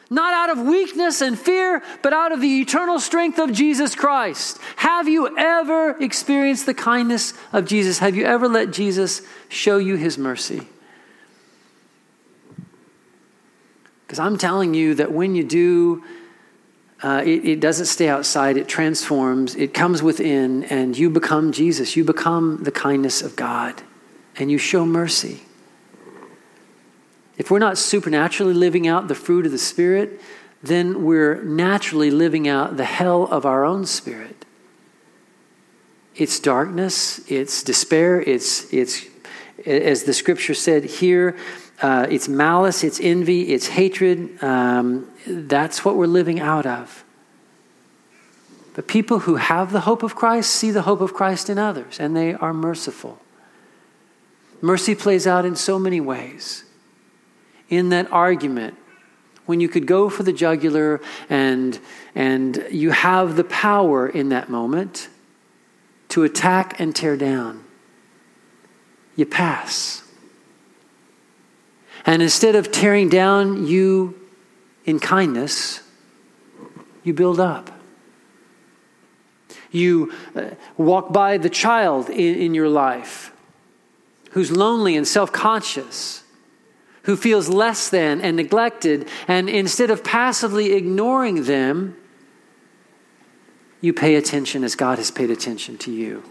Not 0.09 0.33
out 0.33 0.55
of 0.55 0.65
weakness 0.67 1.21
and 1.21 1.39
fear, 1.39 1.81
but 2.03 2.13
out 2.13 2.31
of 2.31 2.39
the 2.39 2.61
eternal 2.61 2.99
strength 2.99 3.39
of 3.39 3.51
Jesus 3.51 3.95
Christ. 3.95 4.59
Have 4.75 5.07
you 5.07 5.35
ever 5.37 5.97
experienced 6.01 6.67
the 6.67 6.75
kindness 6.75 7.33
of 7.51 7.65
Jesus? 7.65 7.99
Have 7.99 8.15
you 8.15 8.25
ever 8.25 8.47
let 8.47 8.71
Jesus 8.71 9.23
show 9.49 9.77
you 9.77 9.95
his 9.95 10.17
mercy? 10.17 10.67
Because 14.05 14.19
I'm 14.19 14.37
telling 14.37 14.75
you 14.75 14.93
that 14.95 15.11
when 15.11 15.33
you 15.33 15.43
do, 15.43 16.03
uh, 17.01 17.23
it, 17.25 17.45
it 17.45 17.59
doesn't 17.59 17.87
stay 17.87 18.07
outside, 18.07 18.57
it 18.57 18.67
transforms, 18.67 19.55
it 19.55 19.73
comes 19.73 20.03
within, 20.03 20.65
and 20.65 20.95
you 20.95 21.09
become 21.09 21.51
Jesus. 21.51 21.95
You 21.95 22.03
become 22.03 22.63
the 22.63 22.71
kindness 22.71 23.23
of 23.23 23.35
God, 23.35 23.81
and 24.37 24.51
you 24.51 24.57
show 24.57 24.85
mercy. 24.85 25.41
If 27.37 27.51
we're 27.51 27.59
not 27.59 27.77
supernaturally 27.77 28.53
living 28.53 28.87
out 28.87 29.07
the 29.07 29.15
fruit 29.15 29.45
of 29.45 29.51
the 29.51 29.57
Spirit, 29.57 30.21
then 30.63 31.03
we're 31.03 31.43
naturally 31.43 32.09
living 32.09 32.47
out 32.47 32.77
the 32.77 32.85
hell 32.85 33.23
of 33.25 33.45
our 33.45 33.63
own 33.63 33.85
spirit. 33.85 34.45
It's 36.15 36.39
darkness, 36.39 37.19
it's 37.29 37.61
despair, 37.61 38.21
it's, 38.21 38.73
it's 38.73 39.05
as 39.65 40.03
the 40.03 40.13
scripture 40.13 40.53
said 40.53 40.85
here, 40.85 41.37
uh, 41.81 42.07
it's 42.09 42.27
malice, 42.27 42.83
it's 42.83 42.99
envy, 43.01 43.53
it's 43.53 43.67
hatred. 43.67 44.41
Um, 44.41 45.11
that's 45.27 45.83
what 45.83 45.97
we're 45.97 46.07
living 46.07 46.39
out 46.39 46.65
of. 46.65 47.03
But 48.73 48.87
people 48.87 49.19
who 49.19 49.35
have 49.35 49.71
the 49.71 49.81
hope 49.81 50.03
of 50.03 50.15
Christ 50.15 50.51
see 50.51 50.71
the 50.71 50.83
hope 50.83 51.01
of 51.01 51.13
Christ 51.13 51.49
in 51.49 51.57
others, 51.57 51.99
and 51.99 52.15
they 52.15 52.33
are 52.33 52.53
merciful. 52.53 53.19
Mercy 54.61 54.95
plays 54.95 55.27
out 55.27 55.45
in 55.45 55.55
so 55.55 55.77
many 55.77 55.99
ways 55.99 56.63
in 57.69 57.89
that 57.89 58.11
argument 58.11 58.75
when 59.45 59.59
you 59.59 59.69
could 59.69 59.85
go 59.85 60.09
for 60.09 60.23
the 60.23 60.33
jugular 60.33 61.01
and, 61.29 61.79
and 62.15 62.65
you 62.71 62.91
have 62.91 63.35
the 63.35 63.43
power 63.43 64.07
in 64.07 64.29
that 64.29 64.49
moment 64.49 65.09
to 66.09 66.23
attack 66.23 66.79
and 66.79 66.95
tear 66.95 67.15
down. 67.15 67.63
You 69.15 69.25
pass. 69.25 70.03
And 72.05 72.21
instead 72.21 72.55
of 72.55 72.71
tearing 72.71 73.09
down 73.09 73.65
you 73.67 74.19
in 74.85 74.99
kindness, 74.99 75.81
you 77.03 77.13
build 77.13 77.39
up. 77.39 77.71
You 79.71 80.13
uh, 80.35 80.51
walk 80.77 81.11
by 81.11 81.37
the 81.37 81.49
child 81.49 82.09
in, 82.09 82.35
in 82.35 82.53
your 82.53 82.69
life 82.69 83.34
who's 84.35 84.51
lonely 84.51 84.95
and 84.95 85.07
self 85.07 85.31
conscious 85.31 86.21
who 87.03 87.15
feels 87.15 87.47
less 87.47 87.89
than 87.89 88.19
and 88.19 88.35
neglected, 88.35 89.07
and 89.27 89.47
instead 89.47 89.91
of 89.91 90.03
passively 90.03 90.73
ignoring 90.73 91.43
them, 91.43 91.95
you 93.79 93.93
pay 93.93 94.15
attention 94.15 94.63
as 94.63 94.75
God 94.75 94.97
has 94.97 95.11
paid 95.11 95.29
attention 95.29 95.77
to 95.79 95.91
you. 95.91 96.23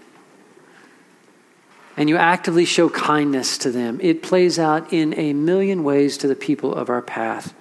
And 1.97 2.09
you 2.09 2.17
actively 2.17 2.65
show 2.65 2.89
kindness 2.89 3.57
to 3.59 3.71
them. 3.71 4.01
It 4.03 4.21
plays 4.21 4.59
out 4.59 4.93
in 4.93 5.15
a 5.17 5.33
million 5.33 5.85
ways 5.85 6.19
to 6.19 6.27
the 6.27 6.35
people 6.35 6.75
of 6.75 6.91
our 6.91 7.03
path. 7.03 7.55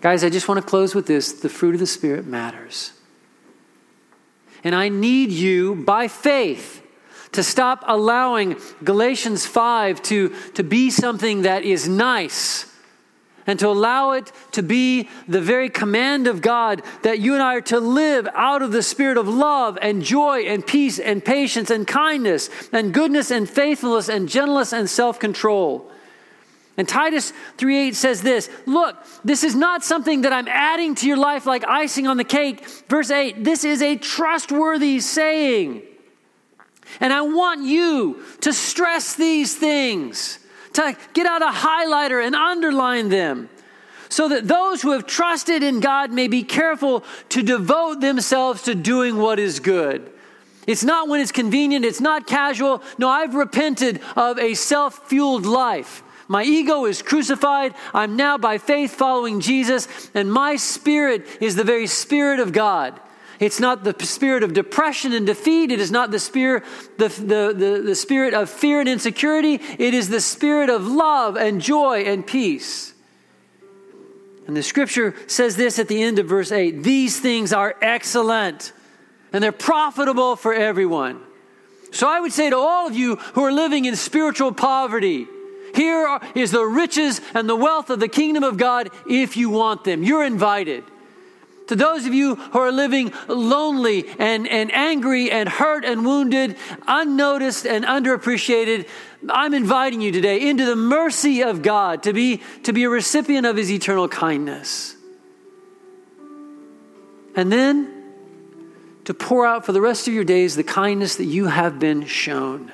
Guys, 0.00 0.24
I 0.24 0.30
just 0.30 0.48
want 0.48 0.58
to 0.60 0.66
close 0.66 0.94
with 0.94 1.06
this 1.06 1.32
the 1.32 1.50
fruit 1.50 1.74
of 1.74 1.80
the 1.80 1.86
Spirit 1.86 2.26
matters. 2.26 2.92
And 4.64 4.74
I 4.74 4.88
need 4.88 5.30
you 5.30 5.74
by 5.74 6.08
faith 6.08 6.82
to 7.32 7.42
stop 7.42 7.84
allowing 7.86 8.56
Galatians 8.84 9.46
5 9.46 10.02
to, 10.02 10.28
to 10.54 10.62
be 10.62 10.90
something 10.90 11.42
that 11.42 11.62
is 11.62 11.88
nice 11.88 12.66
and 13.48 13.58
to 13.58 13.66
allow 13.66 14.12
it 14.12 14.30
to 14.52 14.62
be 14.62 15.08
the 15.26 15.40
very 15.40 15.70
command 15.70 16.26
of 16.26 16.42
God 16.42 16.82
that 17.02 17.18
you 17.18 17.32
and 17.32 17.42
I 17.42 17.56
are 17.56 17.60
to 17.62 17.80
live 17.80 18.28
out 18.34 18.60
of 18.60 18.72
the 18.72 18.82
spirit 18.82 19.16
of 19.16 19.26
love 19.26 19.78
and 19.80 20.04
joy 20.04 20.40
and 20.40 20.64
peace 20.64 20.98
and 20.98 21.24
patience 21.24 21.70
and 21.70 21.86
kindness 21.86 22.50
and 22.72 22.92
goodness 22.92 23.30
and 23.30 23.48
faithfulness 23.48 24.10
and 24.10 24.28
gentleness 24.28 24.74
and 24.74 24.88
self 24.88 25.18
control. 25.18 25.90
And 26.76 26.86
Titus 26.86 27.32
3:8 27.56 27.94
says 27.94 28.22
this, 28.22 28.50
look, 28.66 28.96
this 29.24 29.42
is 29.42 29.56
not 29.56 29.82
something 29.82 30.20
that 30.20 30.32
I'm 30.32 30.46
adding 30.46 30.94
to 30.96 31.08
your 31.08 31.16
life 31.16 31.46
like 31.46 31.64
icing 31.66 32.06
on 32.06 32.18
the 32.18 32.24
cake. 32.24 32.68
Verse 32.88 33.10
8, 33.10 33.42
this 33.42 33.64
is 33.64 33.80
a 33.80 33.96
trustworthy 33.96 35.00
saying. 35.00 35.82
And 37.00 37.12
I 37.12 37.22
want 37.22 37.64
you 37.64 38.22
to 38.40 38.52
stress 38.52 39.14
these 39.14 39.54
things, 39.54 40.38
to 40.74 40.96
get 41.12 41.26
out 41.26 41.42
a 41.42 41.46
highlighter 41.46 42.24
and 42.24 42.34
underline 42.34 43.08
them, 43.08 43.48
so 44.08 44.28
that 44.28 44.48
those 44.48 44.82
who 44.82 44.92
have 44.92 45.06
trusted 45.06 45.62
in 45.62 45.80
God 45.80 46.12
may 46.12 46.28
be 46.28 46.42
careful 46.42 47.04
to 47.30 47.42
devote 47.42 48.00
themselves 48.00 48.62
to 48.62 48.74
doing 48.74 49.16
what 49.16 49.38
is 49.38 49.60
good. 49.60 50.10
It's 50.66 50.84
not 50.84 51.08
when 51.08 51.20
it's 51.20 51.32
convenient, 51.32 51.84
it's 51.84 52.00
not 52.00 52.26
casual. 52.26 52.82
No, 52.98 53.08
I've 53.08 53.34
repented 53.34 54.00
of 54.16 54.38
a 54.38 54.54
self 54.54 55.08
fueled 55.08 55.46
life. 55.46 56.02
My 56.28 56.42
ego 56.42 56.84
is 56.84 57.00
crucified. 57.00 57.74
I'm 57.94 58.16
now 58.16 58.36
by 58.36 58.58
faith 58.58 58.94
following 58.94 59.40
Jesus, 59.40 59.88
and 60.14 60.30
my 60.30 60.56
spirit 60.56 61.26
is 61.40 61.56
the 61.56 61.64
very 61.64 61.86
spirit 61.86 62.38
of 62.38 62.52
God. 62.52 63.00
It's 63.40 63.60
not 63.60 63.84
the 63.84 63.94
spirit 64.04 64.42
of 64.42 64.52
depression 64.52 65.12
and 65.12 65.26
defeat. 65.26 65.70
It 65.70 65.80
is 65.80 65.90
not 65.90 66.10
the 66.10 66.18
spirit, 66.18 66.64
the, 66.96 67.08
the, 67.08 67.54
the, 67.56 67.82
the 67.84 67.94
spirit 67.94 68.34
of 68.34 68.50
fear 68.50 68.80
and 68.80 68.88
insecurity. 68.88 69.60
It 69.78 69.94
is 69.94 70.08
the 70.08 70.20
spirit 70.20 70.70
of 70.70 70.86
love 70.86 71.36
and 71.36 71.60
joy 71.60 72.02
and 72.02 72.26
peace. 72.26 72.94
And 74.48 74.56
the 74.56 74.62
scripture 74.62 75.14
says 75.26 75.56
this 75.56 75.78
at 75.78 75.88
the 75.88 76.02
end 76.02 76.18
of 76.18 76.26
verse 76.26 76.50
8 76.50 76.82
These 76.82 77.20
things 77.20 77.52
are 77.52 77.76
excellent 77.80 78.72
and 79.32 79.44
they're 79.44 79.52
profitable 79.52 80.36
for 80.36 80.52
everyone. 80.54 81.20
So 81.92 82.08
I 82.08 82.20
would 82.20 82.32
say 82.32 82.50
to 82.50 82.56
all 82.56 82.86
of 82.86 82.96
you 82.96 83.16
who 83.16 83.42
are 83.42 83.52
living 83.52 83.84
in 83.84 83.94
spiritual 83.94 84.52
poverty, 84.52 85.26
here 85.74 86.18
is 86.34 86.50
the 86.50 86.64
riches 86.64 87.20
and 87.34 87.48
the 87.48 87.56
wealth 87.56 87.90
of 87.90 88.00
the 88.00 88.08
kingdom 88.08 88.42
of 88.42 88.56
God 88.56 88.90
if 89.08 89.36
you 89.36 89.50
want 89.50 89.84
them. 89.84 90.02
You're 90.02 90.24
invited. 90.24 90.84
To 91.68 91.76
those 91.76 92.06
of 92.06 92.14
you 92.14 92.34
who 92.36 92.58
are 92.58 92.72
living 92.72 93.12
lonely 93.28 94.06
and, 94.18 94.48
and 94.48 94.74
angry 94.74 95.30
and 95.30 95.48
hurt 95.48 95.84
and 95.84 96.04
wounded, 96.04 96.56
unnoticed 96.86 97.66
and 97.66 97.84
underappreciated, 97.84 98.88
I'm 99.28 99.52
inviting 99.52 100.00
you 100.00 100.10
today 100.10 100.48
into 100.48 100.64
the 100.64 100.76
mercy 100.76 101.42
of 101.42 101.60
God 101.60 102.02
to 102.04 102.14
be, 102.14 102.40
to 102.62 102.72
be 102.72 102.84
a 102.84 102.88
recipient 102.88 103.46
of 103.46 103.56
his 103.56 103.70
eternal 103.70 104.08
kindness. 104.08 104.96
And 107.36 107.52
then 107.52 107.94
to 109.04 109.12
pour 109.12 109.46
out 109.46 109.66
for 109.66 109.72
the 109.72 109.80
rest 109.80 110.08
of 110.08 110.14
your 110.14 110.24
days 110.24 110.56
the 110.56 110.64
kindness 110.64 111.16
that 111.16 111.26
you 111.26 111.46
have 111.46 111.78
been 111.78 112.06
shown. 112.06 112.72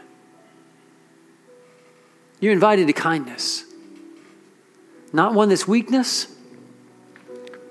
You're 2.39 2.53
invited 2.53 2.87
to 2.87 2.93
kindness. 2.93 3.65
Not 5.13 5.35
one 5.35 5.49
that's 5.49 5.67
weakness, 5.67 6.34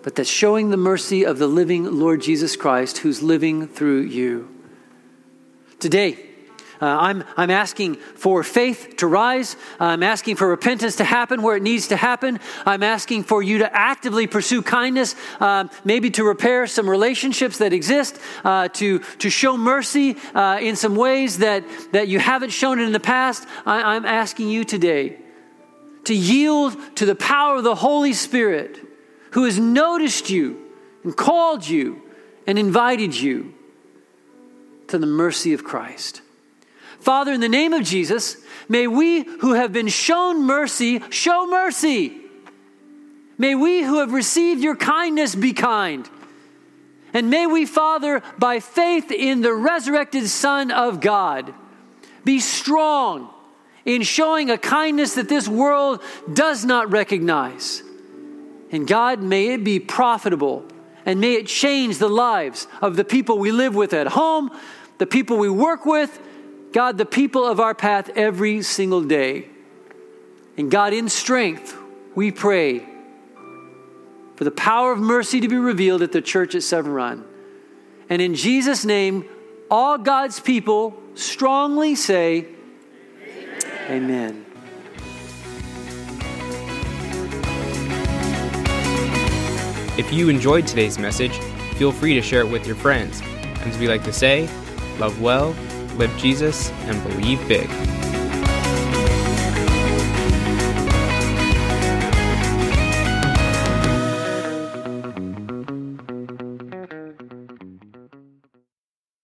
but 0.03 0.15
that's 0.15 0.29
showing 0.29 0.69
the 0.69 0.77
mercy 0.77 1.25
of 1.25 1.39
the 1.39 1.47
living 1.47 1.99
Lord 1.99 2.21
Jesus 2.21 2.55
Christ 2.55 2.99
who's 2.99 3.23
living 3.23 3.67
through 3.67 4.01
you. 4.01 4.49
Today, 5.79 6.29
Uh, 6.81 6.85
I'm, 6.85 7.23
I'm 7.37 7.51
asking 7.51 7.95
for 7.95 8.43
faith 8.43 8.97
to 8.97 9.07
rise. 9.07 9.55
I'm 9.79 10.03
asking 10.03 10.35
for 10.35 10.49
repentance 10.49 10.97
to 10.97 11.05
happen 11.05 11.41
where 11.41 11.55
it 11.55 11.63
needs 11.63 11.87
to 11.87 11.95
happen. 11.95 12.39
I'm 12.65 12.83
asking 12.83 13.23
for 13.23 13.41
you 13.41 13.59
to 13.59 13.69
actively 13.71 14.27
pursue 14.27 14.61
kindness, 14.61 15.15
uh, 15.39 15.69
maybe 15.85 16.09
to 16.11 16.25
repair 16.25 16.67
some 16.67 16.89
relationships 16.89 17.57
that 17.59 17.71
exist, 17.71 18.19
uh, 18.43 18.67
to, 18.79 18.99
to 19.19 19.29
show 19.29 19.55
mercy 19.55 20.17
uh, 20.35 20.59
in 20.59 20.75
some 20.75 20.95
ways 20.97 21.37
that, 21.37 21.63
that 21.93 22.07
you 22.09 22.19
haven't 22.19 22.51
shown 22.51 22.79
it 22.81 22.85
in 22.85 22.91
the 22.91 22.99
past. 22.99 23.47
I, 23.65 23.95
I'm 23.95 24.05
asking 24.05 24.49
you 24.49 24.65
today 24.65 25.19
to 26.03 26.13
yield 26.13 26.75
to 26.95 27.05
the 27.05 27.15
power 27.15 27.57
of 27.57 27.63
the 27.63 27.75
Holy 27.75 28.13
Spirit 28.13 28.75
who 29.33 29.45
has 29.45 29.59
noticed 29.59 30.29
you 30.29 30.59
and 31.03 31.15
called 31.15 31.67
you 31.67 32.01
and 32.45 32.57
invited 32.57 33.15
you 33.15 33.53
to 34.87 34.97
the 34.97 35.07
mercy 35.07 35.53
of 35.53 35.63
Christ. 35.63 36.21
Father, 36.99 37.33
in 37.33 37.41
the 37.41 37.49
name 37.49 37.73
of 37.73 37.83
Jesus, 37.83 38.37
may 38.69 38.87
we 38.87 39.23
who 39.23 39.53
have 39.53 39.73
been 39.73 39.87
shown 39.87 40.43
mercy 40.43 41.01
show 41.09 41.47
mercy. 41.47 42.15
May 43.37 43.55
we 43.55 43.83
who 43.83 43.99
have 43.99 44.13
received 44.13 44.61
your 44.61 44.75
kindness 44.75 45.35
be 45.35 45.51
kind. 45.51 46.07
And 47.11 47.29
may 47.29 47.47
we, 47.47 47.65
Father, 47.65 48.21
by 48.37 48.59
faith 48.59 49.11
in 49.11 49.41
the 49.41 49.53
resurrected 49.53 50.27
Son 50.27 50.71
of 50.71 51.01
God, 51.01 51.53
be 52.23 52.39
strong 52.39 53.29
in 53.83 54.03
showing 54.03 54.49
a 54.49 54.57
kindness 54.57 55.15
that 55.15 55.27
this 55.27 55.47
world 55.47 56.01
does 56.31 56.63
not 56.63 56.91
recognize. 56.91 57.83
And 58.73 58.87
God, 58.87 59.21
may 59.21 59.49
it 59.49 59.63
be 59.63 59.79
profitable 59.79 60.65
and 61.05 61.21
may 61.21 61.35
it 61.35 61.45
change 61.45 61.99
the 61.99 62.09
lives 62.09 62.67
of 62.81 62.95
the 62.95 63.05
people 63.05 63.37
we 63.37 63.51
live 63.51 63.75
with 63.75 63.93
at 63.93 64.07
home, 64.07 64.49
the 64.97 65.05
people 65.05 65.37
we 65.37 65.49
work 65.49 65.85
with, 65.85 66.19
God, 66.71 66.97
the 66.97 67.05
people 67.05 67.45
of 67.45 67.59
our 67.59 67.75
path 67.75 68.09
every 68.15 68.63
single 68.63 69.03
day. 69.03 69.47
And 70.57 70.71
God, 70.71 70.91
in 70.91 71.07
strength, 71.07 71.77
we 72.15 72.31
pray 72.31 72.83
for 74.35 74.43
the 74.43 74.51
power 74.51 74.91
of 74.91 74.99
mercy 74.99 75.39
to 75.39 75.47
be 75.47 75.57
revealed 75.57 76.01
at 76.01 76.11
the 76.11 76.21
church 76.21 76.55
at 76.55 76.63
Severn 76.63 76.93
Run. 76.93 77.25
And 78.09 78.23
in 78.23 78.33
Jesus' 78.33 78.83
name, 78.83 79.25
all 79.69 79.99
God's 79.99 80.39
people 80.39 80.99
strongly 81.13 81.93
say, 81.93 82.47
Amen. 83.21 84.03
Amen. 84.03 84.42
If 89.95 90.11
you 90.11 90.27
enjoyed 90.27 90.65
today's 90.65 90.97
message, 90.97 91.37
feel 91.75 91.91
free 91.91 92.15
to 92.15 92.21
share 92.21 92.41
it 92.41 92.49
with 92.49 92.65
your 92.65 92.75
friends. 92.75 93.21
And 93.21 93.71
as 93.71 93.77
we 93.77 93.87
like 93.87 94.03
to 94.05 94.13
say, 94.13 94.49
love 94.97 95.21
well, 95.21 95.55
live 95.97 96.15
Jesus, 96.17 96.71
and 96.87 97.01
believe 97.03 97.47
big. 97.47 97.69